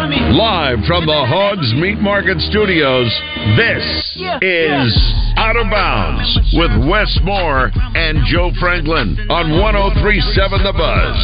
[0.00, 3.12] Live from the Hogs Meat Market Studios,
[3.52, 3.84] this
[4.40, 4.88] is
[5.36, 6.24] Out of Bounds
[6.56, 11.20] with Wes Moore and Joe Franklin on 1037 The Buzz.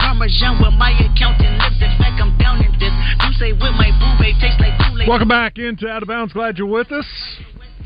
[0.00, 2.88] Parmesan with my accountant looks like I'm down in this.
[3.20, 5.06] You say with my boo tastes like Kool-Aid.
[5.06, 6.32] Welcome back into Out of Bounds.
[6.32, 7.04] Glad you're with us.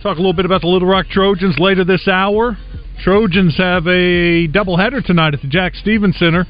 [0.00, 2.56] Talk a little bit about the Little Rock Trojans later this hour.
[3.02, 6.46] Trojans have a doubleheader tonight at the Jack Stephens Center.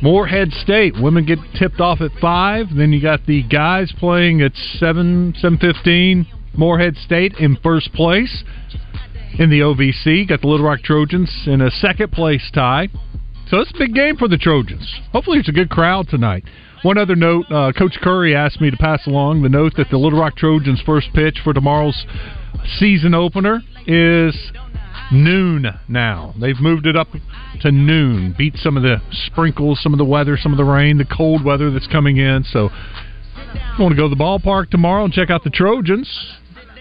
[0.00, 2.66] Morehead State women get tipped off at five.
[2.76, 6.26] Then you got the guys playing at seven seven fifteen.
[6.56, 8.44] Morehead State in first place
[9.38, 10.28] in the OVC.
[10.28, 12.88] Got the Little Rock Trojans in a second place tie.
[13.48, 14.94] So it's a big game for the Trojans.
[15.12, 16.44] Hopefully, it's a good crowd tonight.
[16.82, 19.96] One other note uh, Coach Curry asked me to pass along the note that the
[19.96, 22.06] Little Rock Trojans' first pitch for tomorrow's
[22.78, 24.52] season opener is
[25.10, 26.34] noon now.
[26.40, 27.08] They've moved it up
[27.60, 30.98] to noon, beat some of the sprinkles, some of the weather, some of the rain,
[30.98, 32.44] the cold weather that's coming in.
[32.44, 32.70] So,
[33.54, 36.36] you want to go to the ballpark tomorrow and check out the Trojans,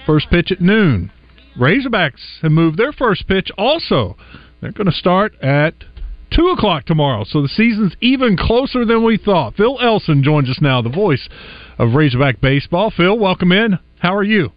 [0.05, 1.11] first pitch at noon.
[1.59, 4.15] Razorbacks have moved their first pitch also.
[4.61, 5.73] They're going to start at
[6.31, 7.23] 2 o'clock tomorrow.
[7.23, 9.55] So the season's even closer than we thought.
[9.55, 11.27] Phil Elson joins us now, the voice
[11.79, 12.91] of Razorback Baseball.
[12.95, 13.79] Phil, welcome in.
[13.99, 14.51] How are you?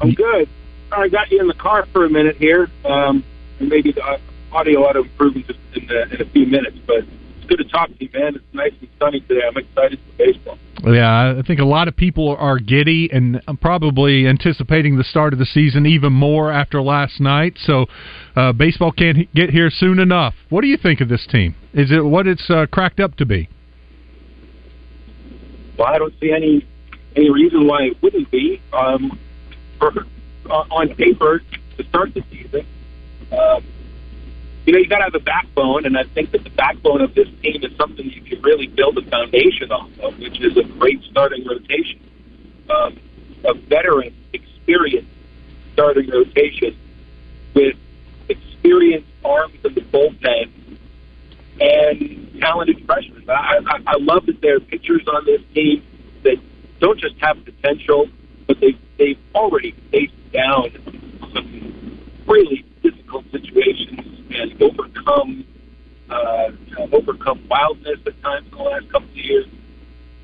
[0.00, 0.48] I'm good.
[0.92, 2.68] I got you in the car for a minute here.
[2.84, 3.24] Um,
[3.60, 4.18] and maybe the
[4.52, 7.58] audio ought to improve in just in, uh, in a few minutes, but it's good
[7.58, 8.36] to talk to you, man.
[8.36, 9.40] It's nice and sunny today.
[9.46, 10.58] I'm excited for baseball.
[10.84, 15.40] Yeah, I think a lot of people are giddy and probably anticipating the start of
[15.40, 17.58] the season even more after last night.
[17.60, 17.86] So,
[18.36, 20.34] uh, baseball can't get here soon enough.
[20.50, 21.56] What do you think of this team?
[21.74, 23.48] Is it what it's uh, cracked up to be?
[25.76, 26.66] Well, I don't see any
[27.16, 28.60] any reason why it wouldn't be.
[28.72, 29.18] Um,
[29.80, 29.92] for,
[30.50, 31.42] uh, on paper
[31.76, 32.66] to start the season,
[33.32, 33.64] um,
[34.66, 37.14] you know, you got to have a backbone, and I think that the backbone of
[37.14, 40.62] this team is something you can really build a foundation off of, which is a
[40.62, 42.00] great starting rotation,
[42.68, 43.00] um,
[43.44, 45.08] a veteran, experienced
[45.72, 46.76] starting rotation
[47.54, 47.76] with
[48.28, 50.50] experienced arms in the bullpen
[51.60, 53.24] and talented freshmen.
[53.28, 55.82] I, I, I love that there are pitchers on this team
[56.24, 56.36] that
[56.80, 58.08] don't just have potential,
[58.46, 60.70] but they they've already faced down
[61.32, 64.00] some really difficult situations
[64.34, 65.44] and overcome
[66.10, 66.50] uh,
[66.92, 69.46] overcome wildness at times in the last couple of years.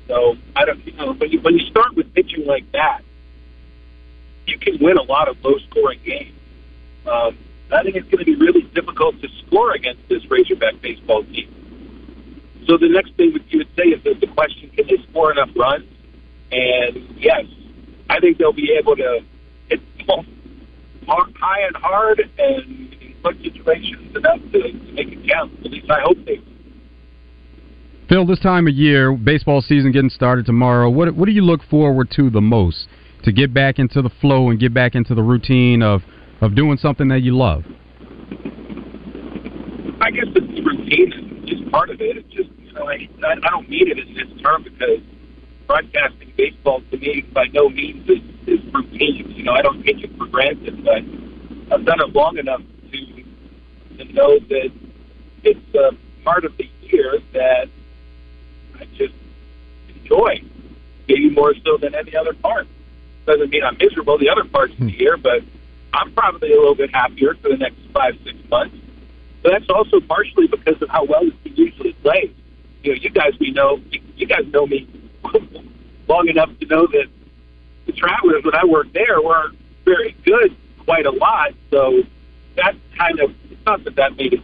[0.07, 3.01] So I don't, you know, when you when you start with pitching like that,
[4.45, 6.37] you can win a lot of low scoring games.
[7.07, 7.37] Um,
[7.71, 11.51] I think it's going to be really difficult to score against this Razorback baseball team.
[12.67, 15.49] So the next thing you would say is that the question: Can they score enough
[15.55, 15.89] runs?
[16.51, 17.45] And yes,
[18.09, 19.19] I think they'll be able to
[19.69, 20.25] hit ball
[21.07, 25.51] high and hard and in clutch situations enough to, to make it count.
[25.63, 26.41] At least I hope they.
[28.07, 30.89] Phil, this time of year, baseball season getting started tomorrow.
[30.89, 32.87] What what do you look forward to the most
[33.23, 36.01] to get back into the flow and get back into the routine of
[36.41, 37.63] of doing something that you love?
[40.01, 41.13] I guess the routine
[41.47, 42.17] is, is part of it.
[42.17, 45.01] It's just you know I I don't mean it in this term because
[45.67, 49.31] broadcasting baseball to me by no means is, is routine.
[49.31, 51.03] You know, I don't take it for granted, but
[51.73, 52.61] I've done it long enough
[52.91, 53.23] to
[53.97, 54.71] to know that
[55.43, 55.91] it's a
[56.23, 57.69] part of the year that
[58.79, 59.13] I just
[59.89, 60.43] enjoy,
[61.07, 62.67] maybe more so than any other part.
[63.25, 65.01] Doesn't mean I'm miserable the other parts of the hmm.
[65.01, 65.43] year, but
[65.93, 68.75] I'm probably a little bit happier for the next five, six months.
[69.41, 72.31] But that's also partially because of how well the team usually plays.
[72.83, 74.87] You know, you guys we know, you, you guys know me
[76.07, 77.07] long enough to know that
[77.85, 79.51] the Travelers, when I worked there, were
[79.83, 80.55] very good
[80.85, 81.53] quite a lot.
[81.71, 82.03] So
[82.55, 83.31] that kind of,
[83.65, 84.41] not that that made it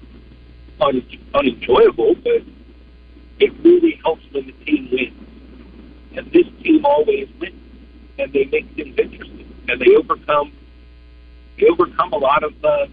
[0.80, 2.42] un, unenjoyable, but
[3.40, 5.18] it really helps when the team wins.
[6.16, 7.56] And this team always wins,
[8.19, 10.51] and they make things interesting, and they overcome
[11.60, 12.88] they overcome a lot of uh,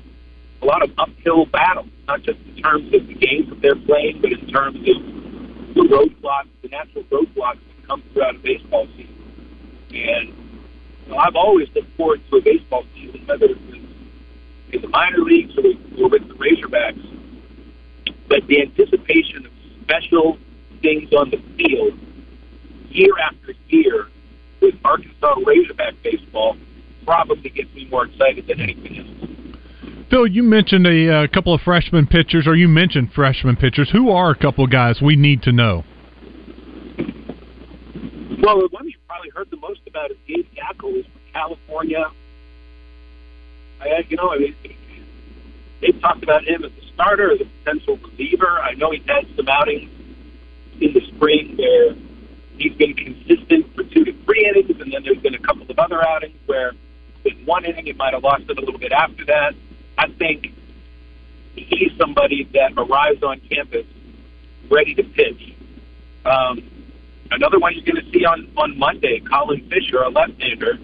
[0.62, 4.20] a lot of uphill battles, not just in terms of the games that they're playing,
[4.20, 7.58] but in terms of the roadblocks, the natural roadblocks
[7.88, 9.14] come throughout a baseball season.
[9.90, 13.60] And you know, I've always looked forward to a baseball season, whether it's
[14.72, 15.64] in the minor leagues or,
[16.04, 17.04] or with the Razorbacks.
[18.28, 19.52] But the anticipation of
[19.82, 20.38] special
[20.82, 21.98] things on the field
[22.90, 24.08] year after year
[24.60, 26.56] with Arkansas Razorback baseball
[27.06, 29.18] probably gets me more excited than anything else.
[30.10, 33.90] Phil, you mentioned a, uh, couple of freshman pitchers, or you mentioned freshman pitchers.
[33.90, 35.84] Who are a couple of guys we need to know?
[38.48, 42.10] Well, the one you probably heard the most about is Gabe Gaeckle, who's from California.
[43.78, 44.54] I, you know, I mean,
[45.82, 48.58] they've talked about him as a starter, as a potential reliever.
[48.58, 49.90] I know he's had some outings
[50.80, 51.94] in the spring where
[52.56, 55.78] he's been consistent for two to three innings, and then there's been a couple of
[55.78, 56.72] other outings where
[57.26, 59.54] in one inning he might have lost it a little bit after that.
[59.98, 60.54] I think
[61.54, 63.84] he's somebody that arrives on campus
[64.70, 65.54] ready to pitch.
[66.24, 66.77] Um,
[67.30, 70.78] another one you're going to see on on Monday, Colin Fisher, a left-hander.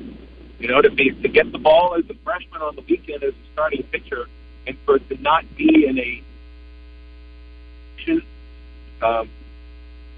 [0.58, 3.34] You know, to be to get the ball as a freshman on the weekend as
[3.34, 4.26] a starting pitcher,
[4.66, 6.22] and for to not be in a
[9.04, 9.28] um,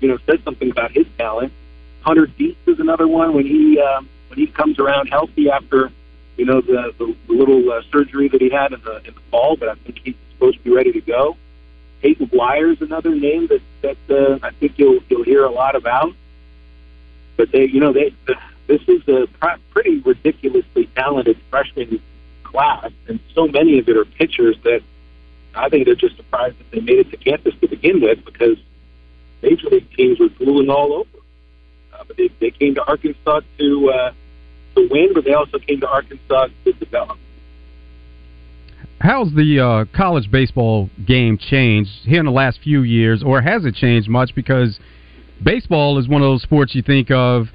[0.00, 1.52] you know, says something about his talent.
[2.02, 5.90] Hunter Dietz is another one when he um, when he comes around healthy after
[6.36, 9.20] you know the the, the little uh, surgery that he had in the in the
[9.30, 11.36] fall, but I think he's supposed to be ready to go.
[12.02, 15.74] Tate McGuire is another name that that uh, I think you'll you'll hear a lot
[15.74, 16.12] about.
[17.36, 18.14] But they, you know, they
[18.66, 22.00] this is a pr- pretty ridiculously talented freshman
[22.44, 24.82] class, and so many of it are pitchers that
[25.54, 28.58] I think they're just surprised that they made it to campus to begin with because
[29.42, 31.08] major league teams were drooling all over.
[31.92, 34.12] Uh, but they, they came to Arkansas to uh,
[34.74, 37.18] to win, but they also came to Arkansas to develop.
[39.00, 43.66] How's the uh, college baseball game changed here in the last few years, or has
[43.66, 44.34] it changed much?
[44.34, 44.80] Because
[45.44, 47.48] baseball is one of those sports you think of.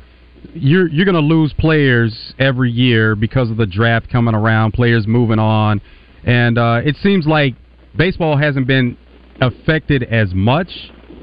[0.53, 5.07] You're you're going to lose players every year because of the draft coming around, players
[5.07, 5.81] moving on,
[6.25, 7.55] and uh, it seems like
[7.97, 8.95] baseball hasn't been
[9.41, 10.69] affected as much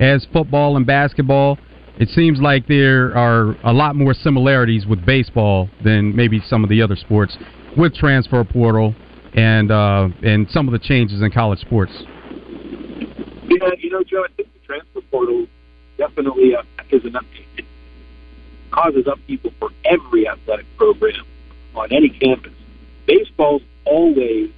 [0.01, 1.59] as football and basketball.
[2.01, 6.71] It seems like there are a lot more similarities with baseball than maybe some of
[6.71, 7.37] the other sports
[7.77, 8.97] with transfer portal
[9.39, 11.93] and uh, and some of the changes in college sports.
[11.95, 15.47] Yeah, you know, Joe, I think the transfer portal
[15.97, 17.25] definitely uh, is enough.
[17.57, 17.65] It
[18.73, 21.25] causes upheaval for every athletic program
[21.77, 22.53] on any campus.
[23.07, 24.51] Baseball's always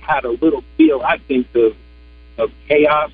[0.00, 1.76] had a little feel, I think, of
[2.38, 3.10] of chaos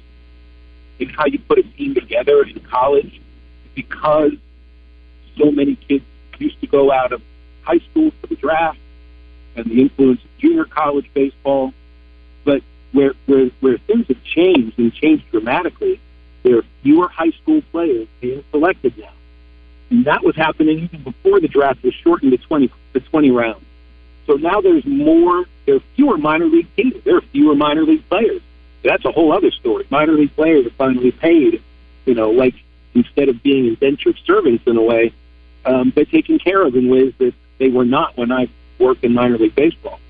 [1.00, 3.20] in how you put a team together in college
[3.74, 4.32] because
[5.36, 6.04] so many kids
[6.38, 7.20] used to go out of
[7.62, 8.78] high school for the draft
[9.56, 11.72] and the influence of junior college baseball.
[12.44, 12.62] But
[12.92, 16.00] where where where things have changed and changed dramatically,
[16.42, 19.12] there are fewer high school players being selected now.
[19.90, 23.64] And that was happening even before the draft was shortened to twenty to twenty rounds.
[24.26, 27.02] So now there's more there are fewer minor league teams.
[27.04, 28.42] There are fewer minor league players
[28.86, 29.86] that's a whole other story.
[29.90, 31.62] Minor league players are finally paid,
[32.04, 32.54] you know, like
[32.94, 35.12] instead of being indentured servants in a way,
[35.64, 39.12] um, they're taken care of in ways that they were not when I worked in
[39.12, 40.00] minor league baseball.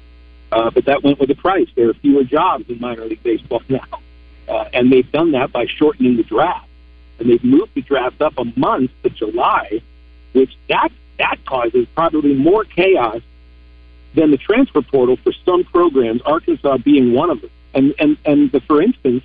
[0.53, 1.69] Uh, but that went with the price.
[1.75, 4.01] There are fewer jobs in minor league baseball now,
[4.49, 6.69] uh, and they've done that by shortening the draft,
[7.19, 9.83] and they've moved the draft up a month to July,
[10.33, 13.23] which that that causes probably more chaos
[14.15, 16.23] than the transfer portal for some programs.
[16.23, 17.51] Arkansas being one of them.
[17.75, 19.23] And and and the for instance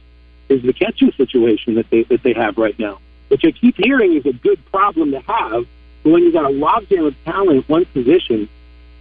[0.50, 3.00] is the catching situation that they that they have right now,
[3.30, 5.66] which I keep hearing is a good problem to have.
[6.04, 8.50] But when you've got a logjam of talent at one position,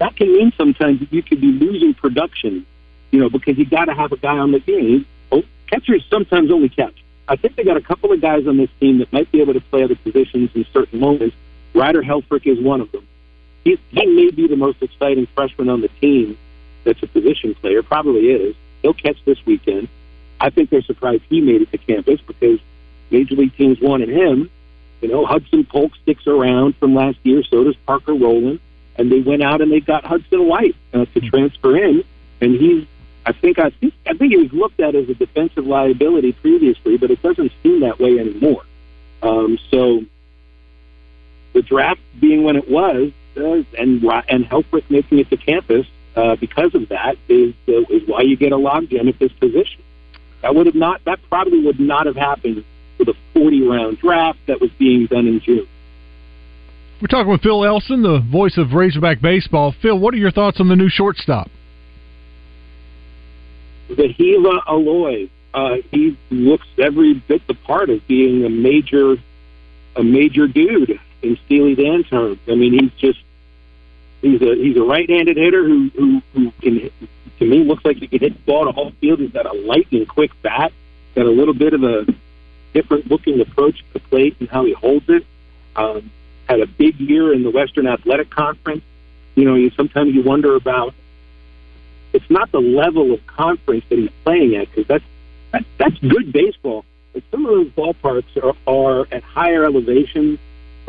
[0.00, 2.66] that can mean sometimes that you could be losing production,
[3.10, 5.06] you know, because you got to have a guy on the team.
[5.30, 7.04] Oh, catchers sometimes only catch.
[7.28, 9.52] I think they got a couple of guys on this team that might be able
[9.52, 11.36] to play other positions in certain moments.
[11.74, 13.06] Ryder Helfrich is one of them.
[13.62, 16.36] He, he may be the most exciting freshman on the team
[16.84, 18.56] that's a position player, probably is.
[18.82, 19.88] He'll catch this weekend.
[20.40, 22.58] I think they're surprised he made it to campus because
[23.10, 24.50] major league teams wanted him.
[25.02, 27.42] You know, Hudson Polk sticks around from last year.
[27.44, 28.60] So does Parker Rowland,
[28.96, 32.04] and they went out and they got Hudson White uh, to transfer in,
[32.40, 32.86] and he's.
[33.26, 36.96] I think I think I think he was looked at as a defensive liability previously,
[36.96, 38.64] but it doesn't seem that way anymore.
[39.22, 40.04] Um, so
[41.52, 46.36] the draft being when it was, uh, and and Helfrich making it to campus, uh,
[46.36, 49.82] because of that is uh, is why you get a logjam at this position.
[50.42, 52.64] That would have not that probably would not have happened
[52.98, 55.68] with a 40 round draft that was being done in June.
[57.00, 59.74] We're talking with Phil Elson, the voice of Razorback baseball.
[59.80, 61.48] Phil, what are your thoughts on the new shortstop?
[63.88, 65.30] Wehiwa Aloy.
[65.52, 69.16] Uh, he looks every bit the part of being a major,
[69.96, 72.38] a major dude in Steely Dan terms.
[72.46, 73.18] I mean, he's just
[74.22, 76.90] He's a he's a right-handed hitter who who who can
[77.38, 79.20] to me looks like he can hit the ball to whole field.
[79.20, 80.72] He's got a lightning quick bat.
[81.14, 82.06] Got a little bit of a
[82.74, 85.24] different looking approach to the plate and how he holds it.
[85.74, 86.10] Um,
[86.50, 88.82] had a big year in the Western Athletic Conference.
[89.34, 90.94] You know, you sometimes you wonder about.
[92.12, 95.04] It's not the level of conference that he's playing at because that's
[95.52, 96.84] that, that's good baseball.
[97.12, 100.38] But some of those ballparks are, are at higher elevations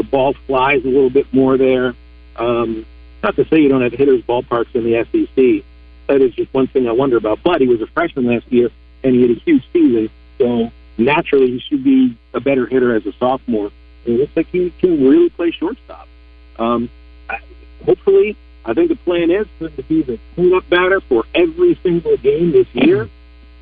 [0.01, 1.94] the ball flies a little bit more there.
[2.36, 2.86] Um,
[3.22, 5.63] not to say you don't have hitters ballparks in the SEC.
[6.08, 7.39] That is just one thing I wonder about.
[7.44, 8.72] But he was a freshman last year,
[9.03, 13.06] and he had a huge season, so naturally he should be a better hitter as
[13.06, 13.72] a sophomore.
[14.05, 16.08] It looks like he can really play shortstop.
[16.58, 16.89] Um,
[17.29, 17.38] I,
[17.86, 21.79] hopefully, I think the plan is for him to be the cleanup batter for every
[21.84, 23.10] single game this year.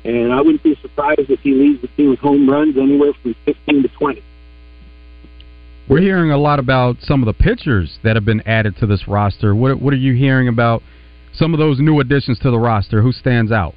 [0.04, 3.34] And I wouldn't be surprised if he leads the team with home runs anywhere from
[3.44, 4.22] 15 to 20.
[5.88, 9.08] We're hearing a lot about some of the pitchers that have been added to this
[9.08, 9.54] roster.
[9.56, 10.82] What what are you hearing about
[11.32, 13.02] some of those new additions to the roster?
[13.02, 13.74] Who stands out?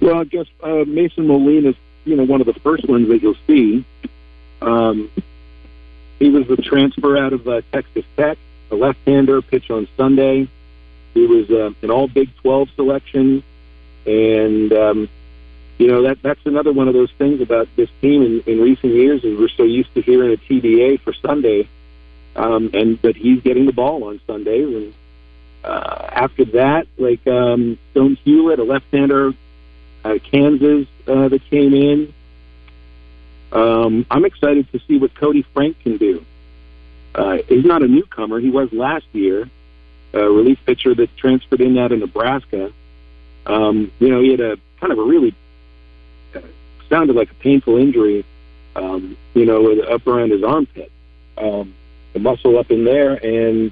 [0.00, 3.20] Well, I guess uh, Mason Molina is you know one of the first ones that
[3.20, 3.84] you'll see.
[4.62, 5.10] Um,
[6.18, 8.38] he was the transfer out of uh, Texas Tech,
[8.70, 10.48] a left-hander, pitch on Sunday.
[11.14, 13.42] He was uh, an All Big 12 selection,
[14.06, 15.08] and um,
[15.78, 18.94] you know that that's another one of those things about this team in, in recent
[18.94, 21.68] years is we're so used to hearing a TDA for Sunday,
[22.36, 24.94] um, and but he's getting the ball on Sundays, and
[25.64, 29.32] uh, after that, like um, Stone Hewlett, a left-hander
[30.04, 32.14] out of Kansas uh, that came in.
[33.52, 36.24] Um, I'm excited to see what Koty Frank can do.
[37.14, 39.48] Uh, he's not a newcomer; he was last year,
[40.14, 42.72] a relief pitcher that transferred in out of Nebraska.
[43.46, 45.34] Um, you know, he had a kind of a really
[46.34, 46.40] uh,
[46.88, 48.24] sounded like a painful injury.
[48.74, 50.90] Um, you know, up around his armpit,
[51.36, 51.74] um,
[52.14, 53.70] the muscle up in there, and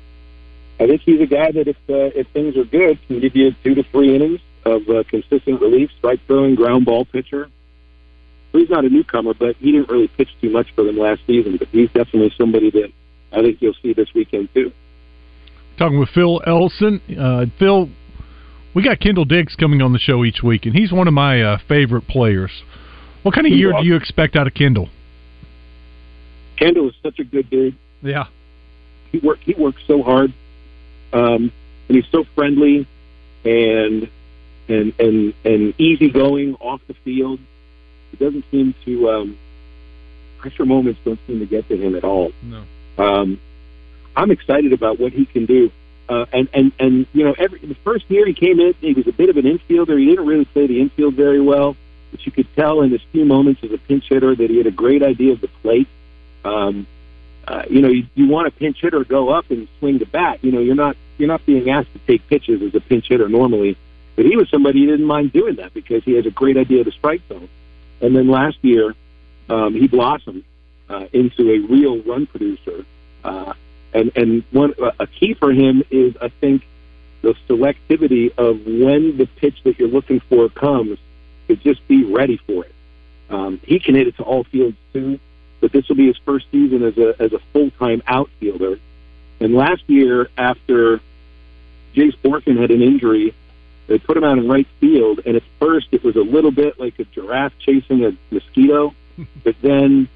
[0.79, 3.55] I think he's a guy that if uh, if things are good, can give you
[3.65, 7.49] two to three innings of uh, consistent relief, strike throwing, ground ball pitcher.
[8.53, 11.57] He's not a newcomer, but he didn't really pitch too much for them last season.
[11.57, 12.93] But he's definitely somebody that
[13.33, 14.73] I think you'll see this weekend too.
[15.79, 17.89] Talking with Phil Elson, uh, Phil,
[18.75, 21.43] we got Kendall Diggs coming on the show each week, and he's one of my
[21.43, 22.51] uh, favorite players.
[23.23, 24.89] What kind of year do you expect out of Kendall?
[26.59, 27.77] Kendall is such a good dude.
[28.03, 28.27] Yeah,
[29.13, 30.33] he work he works so hard,
[31.13, 31.53] um,
[31.89, 32.87] and he's so friendly,
[33.45, 34.11] and
[34.69, 37.41] and and and easygoing off the field.
[38.13, 39.39] It doesn't seem to um,
[40.39, 42.33] pressure moments don't seem to get to him at all.
[42.43, 42.65] No.
[42.99, 43.41] Um,
[44.17, 45.71] I'm excited about what he can do.
[46.09, 49.07] Uh, and and and you know, every the first year he came in, he was
[49.07, 49.99] a bit of an infielder.
[49.99, 51.77] He didn't really play the infield very well,
[52.11, 54.67] but you could tell in his few moments as a pinch hitter that he had
[54.67, 55.87] a great idea of the plate.
[56.45, 56.89] Um,
[57.47, 60.07] uh, you know, you, you want a pinch hitter to go up and swing the
[60.07, 60.43] bat.
[60.43, 63.29] You know, you're not you're not being asked to take pitches as a pinch hitter
[63.29, 63.77] normally.
[64.17, 66.81] But he was somebody who didn't mind doing that because he has a great idea
[66.81, 67.49] of the strike zone.
[68.01, 68.95] And then last year,
[69.49, 70.45] um, he blossomed
[70.89, 72.85] uh, into a real run producer.
[73.23, 73.55] Uh,
[73.93, 76.67] and and one a key for him is I think
[77.23, 80.99] the selectivity of when the pitch that you're looking for comes
[81.49, 82.75] to just be ready for it.
[83.29, 85.19] Um, he can hit it to all fields too,
[85.61, 88.79] but this will be his first season as a as a full time outfielder.
[89.41, 91.01] And last year, after
[91.95, 93.35] Jace Bohrofen had an injury,
[93.91, 96.79] they put him out in right field, and at first it was a little bit
[96.79, 98.95] like a giraffe chasing a mosquito,
[99.45, 100.09] but then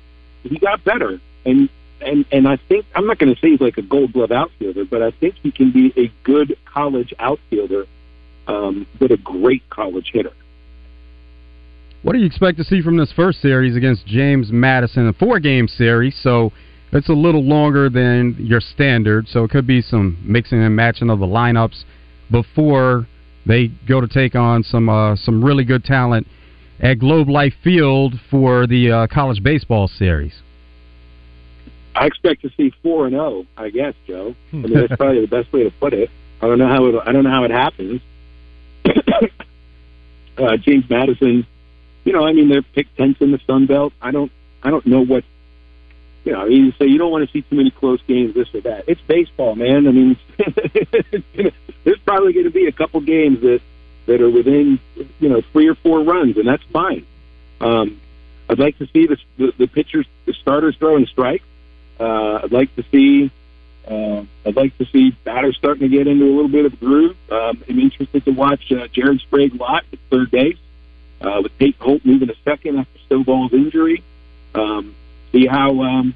[0.45, 1.21] he got better.
[1.45, 1.69] And
[2.01, 4.85] and and I think I'm not going to say he's like a Gold Glove outfielder,
[4.85, 7.87] but I think he can be a good college outfielder,
[8.47, 10.33] um, but a great college hitter.
[12.03, 15.09] What do you expect to see from this first series against James Madison?
[15.09, 16.53] A four-game series, so
[16.93, 19.27] it's a little longer than your standard.
[19.27, 21.83] So it could be some mixing and matching of the lineups
[22.31, 23.09] before
[23.47, 26.27] they go to take on some uh, some really good talent
[26.81, 30.43] at Globe Life Field for the uh, college baseball series.
[31.95, 33.47] I expect to see four and zero.
[33.57, 34.35] I guess, Joe.
[34.53, 36.11] I mean, that's probably the best way to put it.
[36.41, 36.95] I don't know how it.
[37.07, 38.01] I don't know how it happens.
[40.39, 41.47] uh, James Madison,
[42.05, 43.93] you know, I mean, they're picked tenth in the Sun Belt.
[44.03, 44.33] I don't.
[44.63, 45.25] I don't know what.
[46.25, 48.63] You know, you say you don't want to see too many close games, this or
[48.63, 48.85] that.
[48.87, 49.87] It's baseball, man.
[49.87, 50.17] I mean,
[51.85, 53.61] there's probably going to be a couple games that
[54.07, 54.79] that are within,
[55.19, 57.07] you know, three or four runs, and that's fine.
[57.61, 58.01] Um,
[58.49, 61.45] I'd like to see the, the, the pitchers, the starters throwing strikes.
[61.99, 63.31] Uh, I'd like to see,
[63.89, 67.17] uh, I'd like to see batters starting to get into a little bit of groove.
[67.31, 70.59] Um, I'm interested to watch uh, Jared Sprague Lott at third base,
[71.21, 74.03] uh, with Tate Holt moving to second after Stovall's injury.
[74.55, 74.95] Um,
[75.35, 76.15] see how um,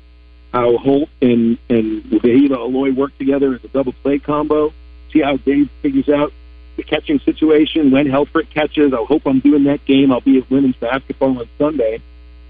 [0.52, 4.72] how Holt and and Wehiwa Aloy work together as a double play combo.
[5.12, 6.32] See how Dave figures out
[6.76, 8.92] the catching situation when Helfrich catches.
[8.94, 10.12] I hope I'm doing that game.
[10.12, 12.00] I'll be at women's basketball on Sunday,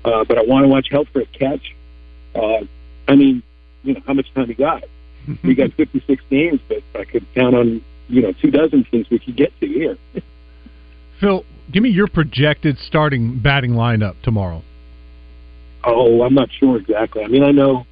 [0.05, 1.75] uh, but I want to watch Helfrich catch.
[2.35, 2.65] Uh,
[3.09, 3.43] I mean,
[3.83, 4.85] you know, how much time he got?
[5.45, 9.19] we got 56 games, but I could count on you know two dozen teams we
[9.19, 9.97] could get to here.
[11.21, 14.63] Phil, give me your projected starting batting lineup tomorrow.
[15.85, 17.23] Oh, I'm not sure exactly.
[17.23, 17.87] I mean, I know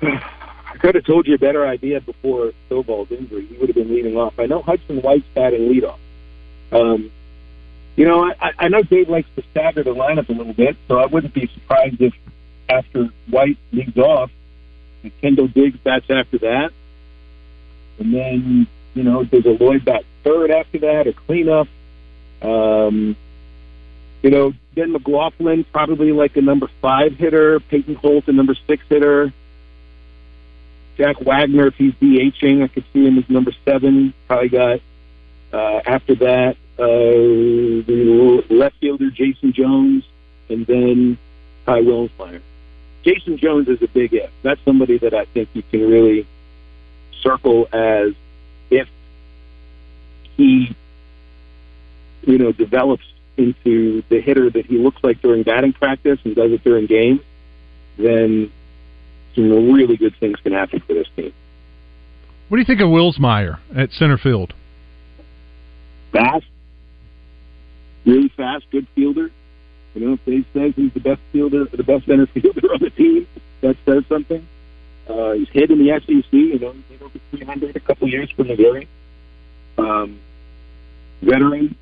[0.02, 3.46] I could have told you a better idea before Stovall's injury.
[3.46, 4.38] He would have been leading off.
[4.38, 5.98] I know Hudson White's batting leadoff.
[6.72, 7.10] Um,
[7.96, 10.98] you know, I, I know Dave likes to stagger the lineup a little bit, so
[10.98, 12.14] I wouldn't be surprised if
[12.68, 14.30] after White leads off,
[15.20, 16.70] Kendall Diggs bats after that,
[17.98, 21.66] and then you know does Aloy bat third after that, or cleanup.
[22.42, 23.16] Um,
[24.22, 28.84] you know, Ben McLaughlin probably like a number five hitter, Peyton Holt a number six
[28.88, 29.32] hitter.
[30.96, 34.14] Jack Wagner, if he's DHing, I could see him as number seven.
[34.28, 34.80] Probably got
[35.52, 40.04] uh, after that uh, the left fielder Jason Jones,
[40.48, 41.18] and then
[41.66, 42.40] Ty Wilmsmeyer.
[43.02, 44.30] Jason Jones is a big if.
[44.42, 46.24] That's somebody that I think you can really
[47.20, 48.12] circle as
[48.70, 48.88] if
[50.36, 50.76] he,
[52.22, 53.04] you know, develops
[53.38, 57.20] into the hitter that he looks like during batting practice and does it during games,
[57.96, 58.52] then
[59.34, 61.32] some really good things can happen for this team.
[62.48, 64.54] What do you think of Wilmsmeyer at center field?
[66.12, 66.46] Fast,
[68.06, 69.30] really fast, good fielder.
[69.94, 72.90] You know, if Dave says he's the best fielder, the best center fielder on the
[72.90, 73.26] team,
[73.60, 74.46] that says something.
[75.08, 76.32] Uh, he's hit in the SEC.
[76.32, 78.88] You know, he's over 300 a couple years for Missouri.
[79.76, 80.20] Um,
[81.22, 81.76] veteran,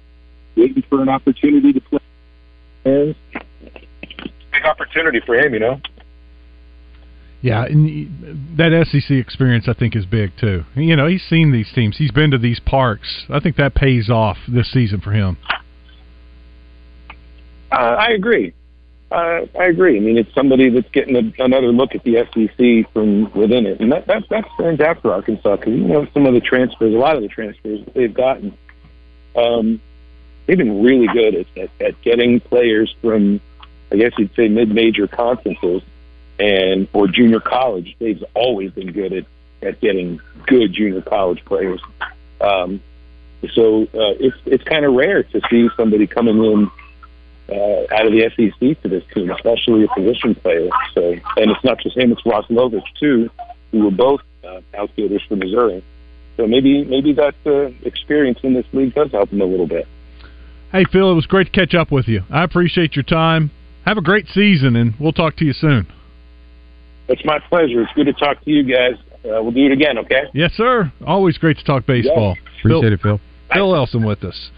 [0.57, 2.01] waiting for an opportunity to play.
[2.85, 5.81] Big opportunity for him, you know.
[7.43, 10.65] Yeah, and that SEC experience I think is big too.
[10.75, 11.97] You know, he's seen these teams.
[11.99, 13.25] He's been to these parks.
[13.29, 15.37] I think that pays off this season for him.
[17.71, 18.55] Uh, I agree.
[19.11, 19.97] Uh, I agree.
[19.97, 23.81] I mean, it's somebody that's getting a, another look at the SEC from within it,
[23.81, 26.93] and that, that that stands out for Arkansas because you know some of the transfers,
[26.93, 28.57] a lot of the transfers that they've gotten,
[29.37, 29.81] um,
[30.47, 33.41] they've been really good at, at, at getting players from,
[33.93, 35.83] I guess you'd say, mid-major conferences
[36.39, 37.97] and or junior college.
[37.99, 39.25] They've always been good at
[39.63, 41.81] at getting good junior college players.
[42.41, 42.81] Um,
[43.53, 46.71] so uh, it's it's kind of rare to see somebody coming in
[47.49, 50.69] uh, out of the SEC to this team, especially a position player.
[50.95, 53.31] So, and it's not just him; it's Ross Lovich too,
[53.73, 55.83] who were both uh, outfielders for Missouri.
[56.37, 59.87] So maybe maybe that uh, experience in this league does help him a little bit.
[60.77, 62.21] Hey Phil, it was great to catch up with you.
[62.31, 63.51] I appreciate your time.
[63.87, 65.91] Have a great season, and we'll talk to you soon.
[67.09, 67.81] It's my pleasure.
[67.81, 68.93] It's good to talk to you guys.
[69.25, 70.25] Uh, we'll do it again, okay?
[70.35, 70.93] Yes, sir.
[71.07, 72.37] Always great to talk baseball.
[72.37, 72.59] Yeah.
[72.59, 73.21] Appreciate Phil, it, Phil.
[73.55, 74.51] Phil Elson with us.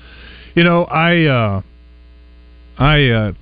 [0.56, 1.62] You know, I uh,
[2.78, 3.32] I uh,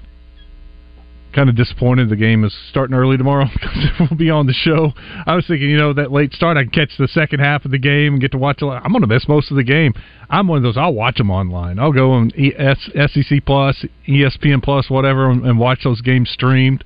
[1.37, 4.93] kind of disappointed the game is starting early tomorrow because we'll be on the show.
[5.27, 7.71] I was thinking, you know, that late start, I can catch the second half of
[7.71, 8.63] the game and get to watch.
[8.63, 9.93] I'm going to miss most of the game.
[10.31, 10.79] I'm one of those.
[10.79, 11.79] I'll watch them online.
[11.79, 16.83] I'll go on SEC Plus, ESPN Plus, whatever, and watch those games streamed.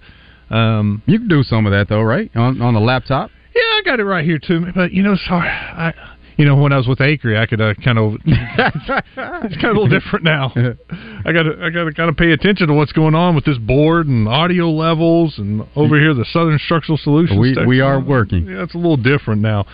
[0.50, 2.28] Um, you can do some of that though, right?
[2.34, 3.30] On on the laptop.
[3.54, 4.66] Yeah, I got it right here too.
[4.74, 5.94] But you know, sorry, I
[6.40, 9.76] you know, when I was with Acre, I could uh, kind of it's kind of
[9.76, 10.50] a little different now.
[10.56, 13.44] I got to I got to kind of pay attention to what's going on with
[13.44, 17.38] this board and audio levels, and over here the Southern Structural Solutions.
[17.38, 18.46] We we are working.
[18.46, 19.66] Yeah, it's a little different now.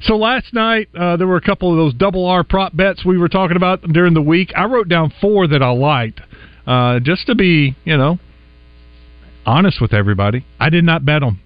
[0.00, 3.18] So last night uh, there were a couple of those double R prop bets we
[3.18, 4.50] were talking about during the week.
[4.56, 6.22] I wrote down four that I liked,
[6.66, 8.18] uh, just to be you know
[9.44, 10.46] honest with everybody.
[10.58, 11.42] I did not bet them.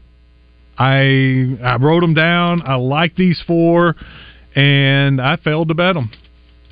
[0.79, 2.63] I I wrote them down.
[2.65, 3.97] I like these four,
[4.59, 6.11] and I failed to bet them.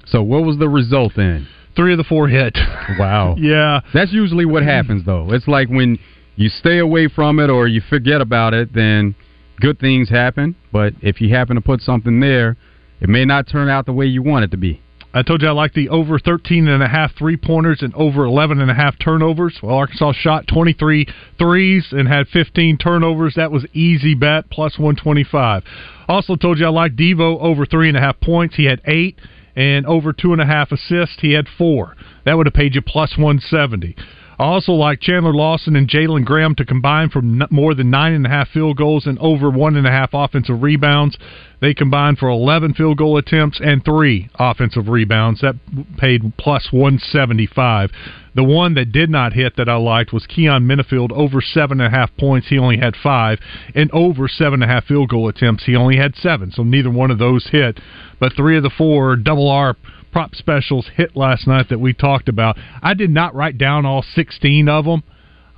[0.06, 1.46] So what was the result then?
[1.76, 2.56] Three of the four hit.
[2.98, 3.34] Wow.
[3.36, 3.80] yeah.
[3.92, 5.32] That's usually what happens though.
[5.32, 5.98] It's like when
[6.36, 9.14] you stay away from it or you forget about it, then
[9.60, 10.54] good things happen.
[10.72, 12.56] But if you happen to put something there,
[13.00, 14.80] it may not turn out the way you want it to be.
[15.12, 18.24] I told you I like the over 13 and a half three pointers and over
[18.24, 19.58] 11 and a half turnovers.
[19.62, 21.06] Well, Arkansas shot 23
[21.38, 23.34] threes and had 15 turnovers.
[23.36, 25.64] That was easy bet plus 125.
[26.08, 28.56] Also told you I like Devo over three and a half points.
[28.56, 29.18] He had eight
[29.56, 31.18] and over two and a half assists.
[31.20, 31.96] He had four.
[32.24, 33.96] That would have paid you plus 170.
[34.38, 38.26] I also like Chandler Lawson and Jalen Graham to combine for more than nine and
[38.26, 41.16] a half field goals and over one and a half offensive rebounds.
[41.60, 45.40] They combined for 11 field goal attempts and three offensive rebounds.
[45.40, 45.54] That
[45.96, 47.90] paid plus 175.
[48.34, 51.94] The one that did not hit that I liked was Keyon Menifield over seven and
[51.94, 52.48] a half points.
[52.48, 53.38] He only had five,
[53.74, 55.64] and over seven and a half field goal attempts.
[55.64, 57.80] He only had seven, so neither one of those hit.
[58.20, 59.76] But three of the four double R
[60.16, 62.56] prop specials hit last night that we talked about.
[62.80, 65.02] I did not write down all 16 of them.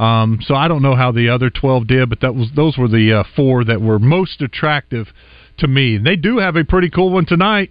[0.00, 2.88] Um, so I don't know how the other 12 did, but that was those were
[2.88, 5.06] the uh, four that were most attractive
[5.58, 5.96] to me.
[5.96, 7.70] They do have a pretty cool one tonight,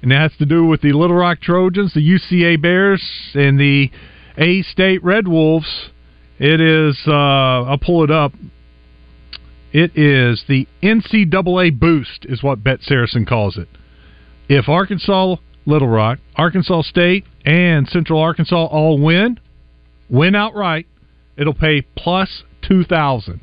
[0.00, 3.02] and it has to do with the Little Rock Trojans, the UCA Bears,
[3.34, 3.90] and the
[4.38, 5.90] A State Red Wolves.
[6.38, 7.00] It is.
[7.04, 8.32] Uh, I'll pull it up.
[9.72, 13.66] It is the NCAA boost, is what Bet Saracen calls it.
[14.48, 15.34] If Arkansas,
[15.70, 19.38] Little Rock, Arkansas State, and Central Arkansas all win,
[20.08, 20.86] win outright,
[21.36, 23.40] it'll pay plus 2000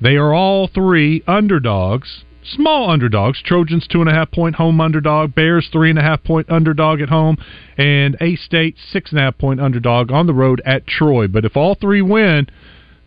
[0.00, 3.42] They are all three underdogs, small underdogs.
[3.42, 5.34] Trojans, two and a half point home underdog.
[5.34, 7.36] Bears, three and a half point underdog at home.
[7.76, 11.26] And A State, six and a half point underdog on the road at Troy.
[11.28, 12.48] But if all three win,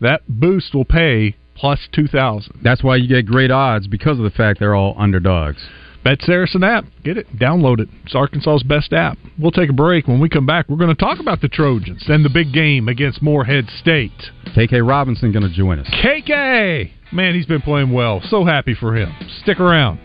[0.00, 4.30] that boost will pay plus 2000 That's why you get great odds because of the
[4.30, 5.62] fact they're all underdogs.
[6.04, 6.84] Bet Saracen app.
[7.04, 7.26] Get it.
[7.36, 7.88] Download it.
[8.04, 9.18] It's Arkansas's best app.
[9.38, 10.08] We'll take a break.
[10.08, 12.88] When we come back, we're going to talk about the Trojans and the big game
[12.88, 14.10] against Morehead State.
[14.56, 15.88] KK Robinson going to join us.
[16.02, 16.90] KK!
[17.12, 18.20] Man, he's been playing well.
[18.24, 19.14] So happy for him.
[19.42, 20.00] Stick around.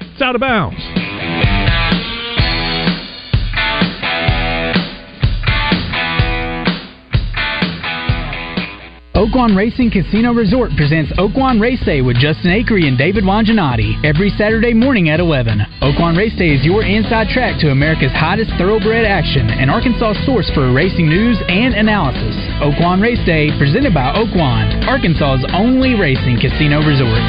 [0.00, 0.76] It's out of bounds.
[9.22, 14.30] Oaklawn Racing Casino Resort presents Oaklawn Race Day with Justin Akery and David Wanjanati every
[14.30, 15.62] Saturday morning at 11.
[15.78, 20.50] Oaklawn Race Day is your inside track to America's hottest thoroughbred action and Arkansas source
[20.50, 22.34] for racing news and analysis.
[22.58, 27.22] Oaklawn Race Day, presented by Oaklawn, Arkansas's only racing casino resort.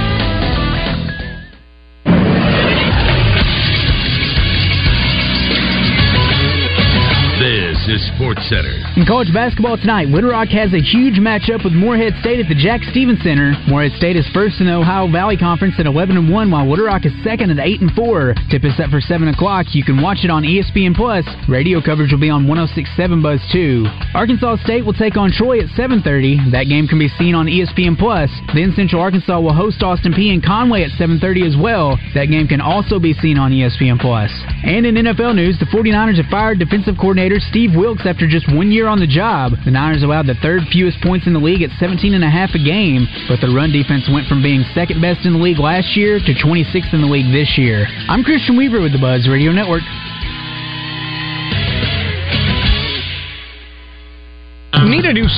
[7.83, 8.79] Is Sports Center.
[8.95, 12.79] In college basketball tonight, Little has a huge matchup with Morehead State at the Jack
[12.79, 13.51] Stephens Center.
[13.67, 16.87] Morehead State is first in the Ohio Valley Conference at 11 and 1, while Little
[16.87, 18.35] is second at 8 and 4.
[18.49, 19.75] Tip is set for 7 o'clock.
[19.75, 21.27] You can watch it on ESPN Plus.
[21.49, 23.83] Radio coverage will be on 106.7 Buzz 2.
[24.15, 26.51] Arkansas State will take on Troy at 7:30.
[26.55, 28.31] That game can be seen on ESPN Plus.
[28.55, 31.99] Then Central Arkansas will host Austin Peay and Conway at 7:30 as well.
[32.15, 34.31] That game can also be seen on ESPN Plus.
[34.63, 38.71] And in NFL news, the 49ers have fired defensive coordinator Steve Wilks after just one
[38.71, 39.53] year on the job.
[39.65, 42.53] The Niners allowed the third fewest points in the league at 17 and a half
[42.53, 45.97] a game, but the run defense went from being second best in the league last
[45.97, 47.87] year to 26th in the league this year.
[48.07, 49.81] I'm Christian Weaver with the Buzz Radio Network.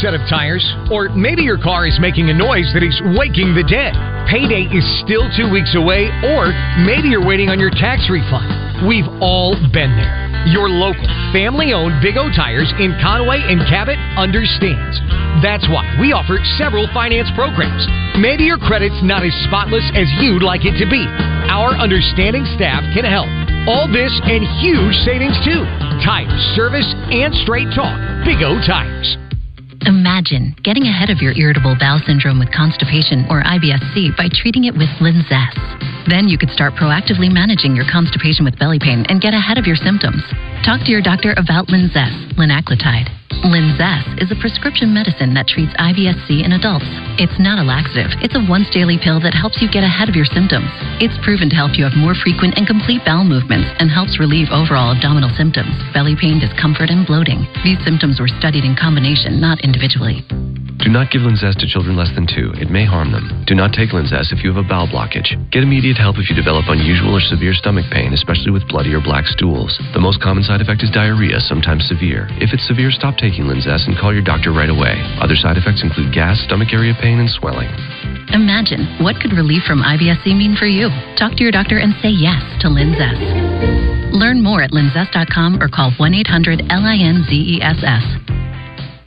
[0.02, 0.64] Set of tires?
[0.92, 3.94] Or maybe your car is making a noise that is waking the dead.
[4.28, 6.50] Payday is still two weeks away, or
[6.84, 8.88] maybe you're waiting on your tax refund.
[8.88, 10.26] We've all been there.
[10.46, 15.02] Your local, family owned Big O Tires in Conway and Cabot understands.
[15.42, 17.82] That's why we offer several finance programs.
[18.22, 21.02] Maybe your credit's not as spotless as you'd like it to be.
[21.50, 23.28] Our understanding staff can help.
[23.66, 25.66] All this and huge savings too.
[26.06, 27.98] Tires, service, and straight talk.
[28.24, 29.25] Big O Tires.
[29.86, 34.74] Imagine getting ahead of your irritable bowel syndrome with constipation or IBS-C by treating it
[34.74, 35.54] with Linzess.
[36.10, 39.66] Then you could start proactively managing your constipation with belly pain and get ahead of
[39.66, 40.24] your symptoms.
[40.66, 43.25] Talk to your doctor about Linzess, linaclotide.
[43.44, 46.88] Linzess is a prescription medicine that treats IBS-C in adults.
[47.20, 48.16] It's not a laxative.
[48.24, 50.72] It's a once daily pill that helps you get ahead of your symptoms.
[51.04, 54.48] It's proven to help you have more frequent and complete bowel movements and helps relieve
[54.52, 57.44] overall abdominal symptoms, belly pain, discomfort, and bloating.
[57.64, 60.24] These symptoms were studied in combination, not individually.
[60.78, 62.52] Do not give Linzess to children less than two.
[62.60, 63.44] It may harm them.
[63.48, 65.32] Do not take Linzess if you have a bowel blockage.
[65.50, 69.02] Get immediate help if you develop unusual or severe stomach pain, especially with bloody or
[69.02, 69.80] black stools.
[69.94, 72.28] The most common side effect is diarrhea, sometimes severe.
[72.44, 75.00] If it's severe, stop taking Linzess and call your doctor right away.
[75.22, 77.70] Other side effects include gas, stomach area pain, and swelling.
[78.34, 80.90] Imagine what could relief from IBS-C mean for you.
[81.16, 84.12] Talk to your doctor and say yes to Linzess.
[84.12, 88.04] Learn more at linzess.com or call 1-800-LINZESS.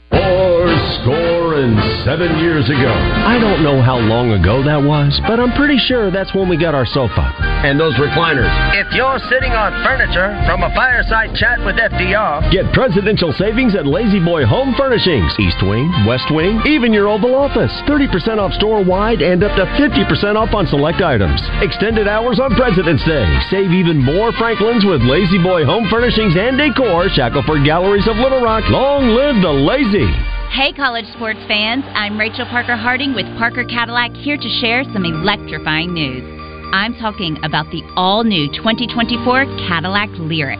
[0.09, 0.65] Four
[0.97, 1.18] score
[1.59, 1.75] and
[2.07, 2.87] seven years ago.
[3.27, 6.55] I don't know how long ago that was, but I'm pretty sure that's when we
[6.55, 7.35] got our sofa.
[7.67, 8.47] And those recliners.
[8.79, 13.83] If you're sitting on furniture from a fireside chat with FDR, get presidential savings at
[13.83, 15.35] La-Z-Boy Home Furnishings.
[15.35, 17.75] East Wing, West Wing, even your Oval Office.
[17.83, 21.43] 30% off store wide and up to 50% off on select items.
[21.59, 23.27] Extended hours on President's Day.
[23.51, 28.63] Save even more Franklin's with La-Z-Boy Home Furnishings and Decor, Shackleford Galleries of Little Rock.
[28.71, 30.38] Long live the lazy.
[30.49, 31.85] Hey, college sports fans.
[31.93, 36.25] I'm Rachel Parker Harding with Parker Cadillac here to share some electrifying news.
[36.73, 40.57] I'm talking about the all new 2024 Cadillac Lyriq.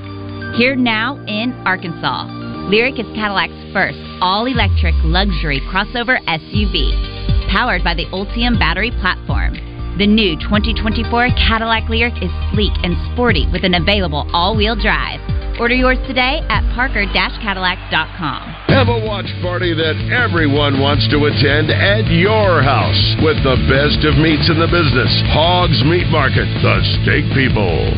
[0.58, 2.30] Here now in Arkansas.
[2.70, 9.58] Lyriq is Cadillac's first all electric luxury crossover SUV, powered by the Ultium battery platform.
[9.98, 15.20] The new 2024 Cadillac Lyriq is sleek and sporty with an available all wheel drive.
[15.60, 18.42] Order yours today at parker-cadillac.com.
[18.72, 24.08] Have a watch party that everyone wants to attend at your house with the best
[24.08, 25.12] of meats in the business.
[25.36, 27.92] Hogs Meat Market, the steak people.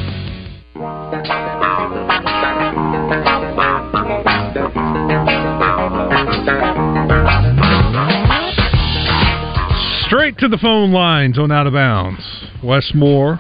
[10.08, 12.24] Straight to the phone lines on Out of Bounds.
[12.64, 13.40] Wes Moore,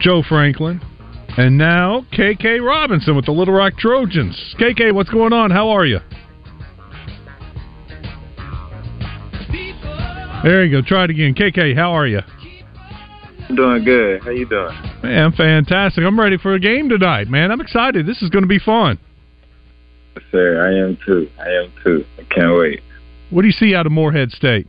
[0.00, 0.80] Joe Franklin,
[1.36, 4.54] and now KK Robinson with the Little Rock Trojans.
[4.58, 5.50] KK, what's going on?
[5.50, 6.00] How are you?
[10.42, 10.86] There you go.
[10.86, 11.34] Try it again.
[11.34, 12.20] KK, how are you?
[13.48, 14.22] I'm doing good.
[14.22, 14.74] How you doing?
[15.02, 16.04] Man, fantastic.
[16.04, 17.50] I'm ready for a game tonight, man.
[17.50, 18.06] I'm excited.
[18.06, 18.98] This is going to be fun.
[20.14, 20.66] Yes, sir.
[20.66, 21.28] I am too.
[21.38, 22.04] I am too.
[22.18, 22.80] I can't wait.
[23.30, 24.68] What do you see out of Morehead State?